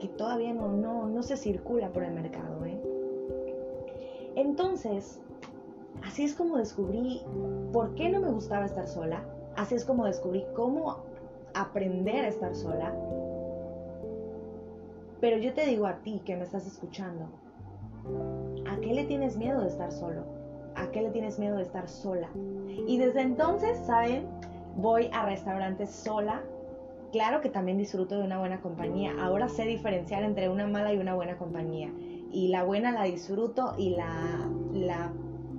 que 0.00 0.08
todavía 0.08 0.52
no, 0.52 0.68
no, 0.68 1.08
no 1.08 1.22
se 1.22 1.36
circula 1.36 1.92
por 1.92 2.04
el 2.04 2.12
mercado. 2.12 2.64
¿eh? 2.64 2.80
Entonces, 4.36 5.20
así 6.02 6.24
es 6.24 6.34
como 6.34 6.58
descubrí 6.58 7.22
por 7.72 7.94
qué 7.94 8.08
no 8.08 8.20
me 8.20 8.30
gustaba 8.30 8.66
estar 8.66 8.86
sola, 8.86 9.24
así 9.56 9.74
es 9.74 9.84
como 9.84 10.04
descubrí 10.04 10.44
cómo 10.54 11.04
aprender 11.54 12.24
a 12.24 12.28
estar 12.28 12.54
sola. 12.54 12.94
Pero 15.24 15.38
yo 15.38 15.54
te 15.54 15.64
digo 15.64 15.86
a 15.86 16.02
ti 16.02 16.20
que 16.22 16.36
me 16.36 16.44
estás 16.44 16.66
escuchando, 16.66 17.30
¿a 18.68 18.78
qué 18.80 18.92
le 18.92 19.04
tienes 19.04 19.38
miedo 19.38 19.62
de 19.62 19.68
estar 19.68 19.90
solo? 19.90 20.26
¿A 20.76 20.90
qué 20.90 21.00
le 21.00 21.08
tienes 21.12 21.38
miedo 21.38 21.56
de 21.56 21.62
estar 21.62 21.88
sola? 21.88 22.28
Y 22.86 22.98
desde 22.98 23.22
entonces, 23.22 23.78
¿saben? 23.86 24.28
Voy 24.76 25.08
a 25.14 25.24
restaurantes 25.24 25.88
sola. 25.88 26.42
Claro 27.10 27.40
que 27.40 27.48
también 27.48 27.78
disfruto 27.78 28.18
de 28.18 28.24
una 28.24 28.38
buena 28.38 28.60
compañía. 28.60 29.14
Ahora 29.18 29.48
sé 29.48 29.64
diferenciar 29.64 30.24
entre 30.24 30.50
una 30.50 30.66
mala 30.66 30.92
y 30.92 30.98
una 30.98 31.14
buena 31.14 31.38
compañía. 31.38 31.90
Y 32.30 32.48
la 32.48 32.62
buena 32.62 32.92
la 32.92 33.04
disfruto 33.04 33.76
y 33.78 33.96
la, 33.96 34.46
la 34.74 35.10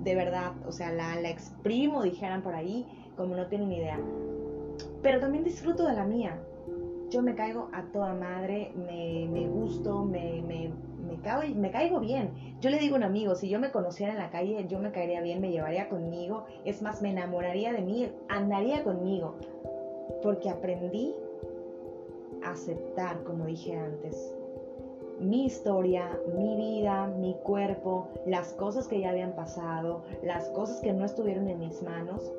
de 0.04 0.14
verdad, 0.14 0.52
o 0.68 0.70
sea, 0.70 0.92
la, 0.92 1.20
la 1.20 1.28
exprimo, 1.28 2.04
dijeran 2.04 2.42
por 2.42 2.54
ahí, 2.54 2.86
como 3.16 3.34
no 3.34 3.48
tienen 3.48 3.72
idea. 3.72 3.98
Pero 5.02 5.18
también 5.18 5.42
disfruto 5.42 5.88
de 5.88 5.94
la 5.94 6.04
mía. 6.04 6.38
Yo 7.10 7.22
me 7.22 7.34
caigo 7.34 7.68
a 7.72 7.84
toda 7.92 8.14
madre, 8.14 8.72
me, 8.74 9.28
me 9.30 9.46
gusto, 9.46 10.04
me, 10.04 10.42
me, 10.42 10.72
me, 11.06 11.20
caigo, 11.20 11.54
me 11.54 11.70
caigo 11.70 12.00
bien. 12.00 12.30
Yo 12.60 12.70
le 12.70 12.78
digo 12.78 12.96
a 12.96 12.98
un 12.98 13.04
amigo, 13.04 13.34
si 13.34 13.48
yo 13.48 13.60
me 13.60 13.70
conociera 13.70 14.12
en 14.12 14.18
la 14.18 14.30
calle, 14.30 14.66
yo 14.68 14.78
me 14.78 14.90
caería 14.90 15.20
bien, 15.20 15.40
me 15.40 15.50
llevaría 15.50 15.88
conmigo. 15.88 16.44
Es 16.64 16.82
más, 16.82 17.02
me 17.02 17.10
enamoraría 17.10 17.72
de 17.72 17.82
mí, 17.82 18.10
andaría 18.28 18.82
conmigo. 18.82 19.36
Porque 20.22 20.50
aprendí 20.50 21.14
a 22.42 22.50
aceptar, 22.50 23.22
como 23.22 23.46
dije 23.46 23.76
antes, 23.76 24.34
mi 25.20 25.46
historia, 25.46 26.18
mi 26.36 26.56
vida, 26.56 27.06
mi 27.06 27.34
cuerpo, 27.42 28.08
las 28.26 28.52
cosas 28.54 28.86
que 28.88 29.00
ya 29.00 29.10
habían 29.10 29.34
pasado, 29.34 30.02
las 30.22 30.48
cosas 30.50 30.80
que 30.80 30.92
no 30.92 31.04
estuvieron 31.04 31.48
en 31.48 31.60
mis 31.60 31.82
manos. 31.82 32.32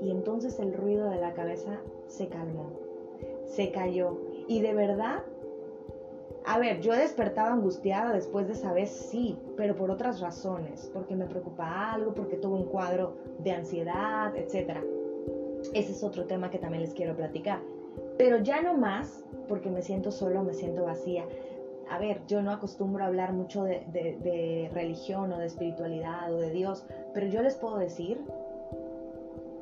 Y 0.00 0.10
entonces 0.10 0.58
el 0.60 0.74
ruido 0.74 1.08
de 1.08 1.16
la 1.16 1.32
cabeza 1.32 1.80
se 2.06 2.28
calmó, 2.28 2.70
se 3.46 3.70
cayó. 3.70 4.18
Y 4.48 4.60
de 4.60 4.74
verdad, 4.74 5.22
a 6.44 6.58
ver, 6.58 6.80
yo 6.80 6.92
despertaba 6.92 7.52
angustiada 7.52 8.12
después 8.12 8.46
de 8.46 8.54
esa 8.54 8.72
vez, 8.72 8.90
sí, 8.90 9.38
pero 9.56 9.76
por 9.76 9.90
otras 9.90 10.20
razones, 10.20 10.90
porque 10.92 11.16
me 11.16 11.26
preocupaba 11.26 11.92
algo, 11.92 12.14
porque 12.14 12.36
tuve 12.36 12.56
un 12.56 12.66
cuadro 12.66 13.14
de 13.38 13.52
ansiedad, 13.52 14.34
etc. 14.36 14.78
Ese 15.72 15.92
es 15.92 16.04
otro 16.04 16.26
tema 16.26 16.50
que 16.50 16.58
también 16.58 16.82
les 16.82 16.94
quiero 16.94 17.16
platicar. 17.16 17.60
Pero 18.18 18.38
ya 18.38 18.60
no 18.60 18.74
más, 18.74 19.24
porque 19.48 19.70
me 19.70 19.82
siento 19.82 20.10
solo, 20.10 20.42
me 20.42 20.54
siento 20.54 20.84
vacía 20.84 21.24
a 21.90 21.98
ver, 21.98 22.22
yo 22.26 22.42
no 22.42 22.50
acostumbro 22.50 23.04
a 23.04 23.06
hablar 23.06 23.32
mucho 23.32 23.64
de, 23.64 24.70
religión 24.72 25.32
o 25.32 25.38
de 25.38 25.46
espiritualidad 25.46 26.32
o 26.32 26.38
de 26.38 26.50
Dios, 26.50 26.84
pero 27.12 27.26
yo 27.26 27.42
les 27.42 27.56
puedo 27.56 27.78
decir 27.78 28.20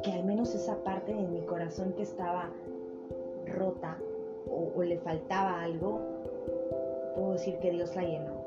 que 0.03 0.13
al 0.13 0.25
menos 0.25 0.55
esa 0.55 0.83
parte 0.83 1.15
de 1.15 1.23
mi 1.23 1.43
corazón 1.43 1.93
que 1.93 2.03
estaba 2.03 2.51
rota 3.47 3.99
o, 4.51 4.83
le 4.83 4.99
faltaba 4.99 5.63
algo, 5.63 6.01
puedo 7.15 7.33
decir 7.33 7.59
que 7.59 7.71
Dios 7.71 7.95
la 7.97 8.03
llenó. 8.03 8.43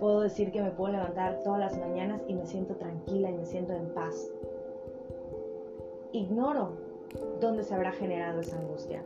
Puedo 0.00 0.20
decir 0.20 0.52
que 0.52 0.62
me 0.62 0.70
puedo 0.70 0.92
levantar 0.92 1.42
todas 1.42 1.60
las 1.60 1.78
mañanas 1.78 2.22
y 2.28 2.34
me 2.34 2.46
siento 2.46 2.76
tranquila 2.76 3.30
y 3.30 3.34
me 3.34 3.44
siento 3.44 3.72
en 3.72 3.88
paz. 3.88 4.30
Ignoro 6.12 6.72
dónde 7.40 7.64
se 7.64 7.74
habrá 7.74 7.92
generado 7.92 8.40
esa 8.40 8.58
angustia 8.58 9.02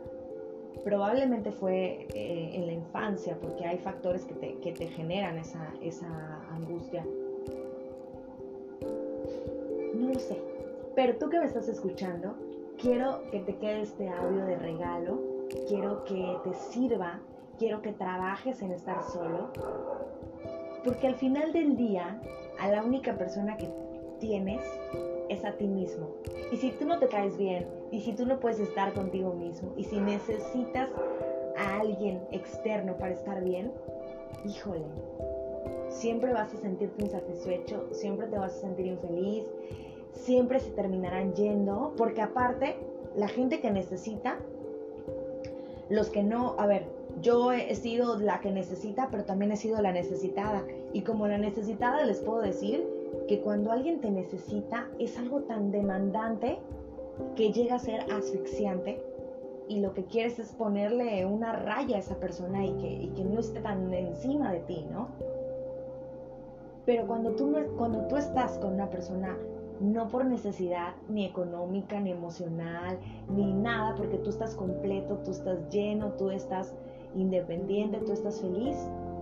probablemente 0.83 1.51
fue 1.51 2.07
eh, 2.13 2.51
en 2.53 2.67
la 2.67 2.73
infancia, 2.73 3.37
porque 3.41 3.65
hay 3.65 3.77
factores 3.77 4.25
que 4.25 4.33
te, 4.33 4.55
que 4.55 4.73
te 4.73 4.87
generan 4.87 5.37
esa, 5.37 5.73
esa 5.81 6.07
angustia. 6.51 7.05
No 9.95 10.09
lo 10.09 10.19
sé. 10.19 10.37
Pero 10.95 11.15
tú 11.17 11.29
que 11.29 11.39
me 11.39 11.45
estás 11.45 11.67
escuchando, 11.69 12.35
quiero 12.79 13.21
que 13.31 13.39
te 13.39 13.55
quede 13.57 13.81
este 13.81 14.09
audio 14.09 14.45
de 14.45 14.57
regalo, 14.57 15.19
quiero 15.67 16.03
que 16.03 16.37
te 16.43 16.53
sirva, 16.53 17.19
quiero 17.57 17.81
que 17.81 17.93
trabajes 17.93 18.61
en 18.61 18.71
estar 18.71 19.03
solo, 19.03 19.51
porque 20.83 21.07
al 21.07 21.15
final 21.15 21.53
del 21.53 21.75
día, 21.77 22.19
a 22.59 22.69
la 22.69 22.83
única 22.83 23.17
persona 23.17 23.57
que 23.57 23.69
tienes 24.19 24.63
es 25.29 25.43
a 25.45 25.53
ti 25.53 25.67
mismo. 25.67 26.09
Y 26.51 26.57
si 26.57 26.71
tú 26.71 26.85
no 26.85 26.99
te 26.99 27.07
caes 27.07 27.37
bien, 27.37 27.67
y 27.91 28.01
si 28.01 28.13
tú 28.13 28.25
no 28.25 28.39
puedes 28.39 28.59
estar 28.59 28.93
contigo 28.93 29.33
mismo, 29.33 29.73
y 29.77 29.83
si 29.83 29.99
necesitas 29.99 30.89
a 31.57 31.79
alguien 31.79 32.21
externo 32.31 32.97
para 32.97 33.13
estar 33.13 33.43
bien, 33.43 33.71
híjole, 34.45 34.85
siempre 35.89 36.33
vas 36.33 36.53
a 36.53 36.57
sentirte 36.57 37.03
insatisfecho, 37.03 37.87
siempre 37.91 38.27
te 38.27 38.37
vas 38.37 38.55
a 38.55 38.61
sentir 38.61 38.87
infeliz, 38.87 39.45
siempre 40.13 40.59
se 40.59 40.71
terminarán 40.71 41.33
yendo, 41.33 41.93
porque 41.97 42.21
aparte, 42.21 42.75
la 43.15 43.27
gente 43.27 43.59
que 43.59 43.71
necesita, 43.71 44.37
los 45.89 46.09
que 46.09 46.23
no, 46.23 46.55
a 46.57 46.65
ver, 46.65 46.85
yo 47.21 47.51
he 47.51 47.75
sido 47.75 48.17
la 48.19 48.39
que 48.39 48.51
necesita, 48.51 49.09
pero 49.11 49.23
también 49.25 49.51
he 49.51 49.57
sido 49.57 49.81
la 49.81 49.91
necesitada. 49.91 50.63
Y 50.93 51.01
como 51.01 51.27
la 51.27 51.37
necesitada 51.37 52.03
les 52.05 52.19
puedo 52.21 52.41
decir 52.41 52.87
que 53.27 53.41
cuando 53.41 53.71
alguien 53.71 54.01
te 54.01 54.09
necesita 54.09 54.89
es 54.99 55.17
algo 55.17 55.41
tan 55.41 55.71
demandante 55.71 56.59
que 57.35 57.51
llega 57.51 57.75
a 57.75 57.79
ser 57.79 58.01
asfixiante 58.11 59.01
y 59.67 59.79
lo 59.79 59.93
que 59.93 60.05
quieres 60.05 60.39
es 60.39 60.51
ponerle 60.53 61.25
una 61.25 61.53
raya 61.53 61.97
a 61.97 61.99
esa 61.99 62.15
persona 62.15 62.65
y 62.65 62.73
que, 62.77 63.09
que 63.15 63.23
no 63.23 63.39
esté 63.39 63.59
tan 63.61 63.93
encima 63.93 64.51
de 64.51 64.59
ti, 64.61 64.85
¿no? 64.91 65.09
Pero 66.85 67.07
cuando 67.07 67.31
tú, 67.31 67.55
cuando 67.77 68.07
tú 68.07 68.17
estás 68.17 68.57
con 68.57 68.73
una 68.73 68.89
persona, 68.89 69.37
no 69.83 70.07
por 70.07 70.25
necesidad 70.25 70.93
ni 71.09 71.25
económica, 71.25 71.99
ni 71.99 72.11
emocional, 72.11 72.97
ni 73.29 73.53
nada, 73.53 73.95
porque 73.95 74.17
tú 74.17 74.29
estás 74.29 74.55
completo, 74.55 75.17
tú 75.25 75.31
estás 75.31 75.69
lleno, 75.69 76.13
tú 76.13 76.29
estás 76.29 76.73
independiente, 77.15 77.99
tú 77.99 78.13
estás 78.13 78.39
feliz, 78.39 78.77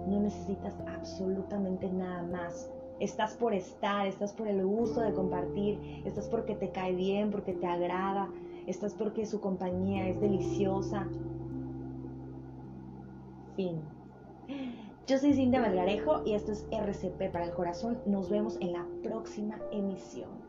no 0.07 0.19
necesitas 0.19 0.75
absolutamente 0.87 1.91
nada 1.91 2.23
más 2.23 2.69
estás 3.01 3.33
por 3.33 3.53
estar, 3.55 4.05
estás 4.05 4.31
por 4.31 4.47
el 4.47 4.63
gusto 4.63 5.01
de 5.01 5.11
compartir, 5.13 6.03
estás 6.05 6.27
porque 6.29 6.53
te 6.53 6.69
cae 6.69 6.93
bien, 6.93 7.31
porque 7.31 7.53
te 7.53 7.65
agrada, 7.65 8.29
estás 8.67 8.93
porque 8.93 9.25
su 9.25 9.41
compañía 9.41 10.07
es 10.07 10.21
deliciosa. 10.21 11.07
Fin. 13.55 13.81
Yo 15.07 15.17
soy 15.17 15.33
Cintia 15.33 15.59
Melgarejo 15.59 16.21
y 16.25 16.35
esto 16.35 16.51
es 16.51 16.67
RCP 16.71 17.31
para 17.31 17.45
el 17.45 17.53
corazón. 17.53 17.97
Nos 18.05 18.29
vemos 18.29 18.57
en 18.61 18.73
la 18.73 18.85
próxima 19.01 19.57
emisión. 19.71 20.40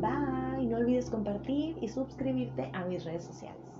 Bye. 0.00 0.66
No 0.66 0.78
olvides 0.78 1.10
compartir 1.10 1.76
y 1.80 1.88
suscribirte 1.88 2.70
a 2.72 2.84
mis 2.84 3.04
redes 3.04 3.24
sociales. 3.24 3.79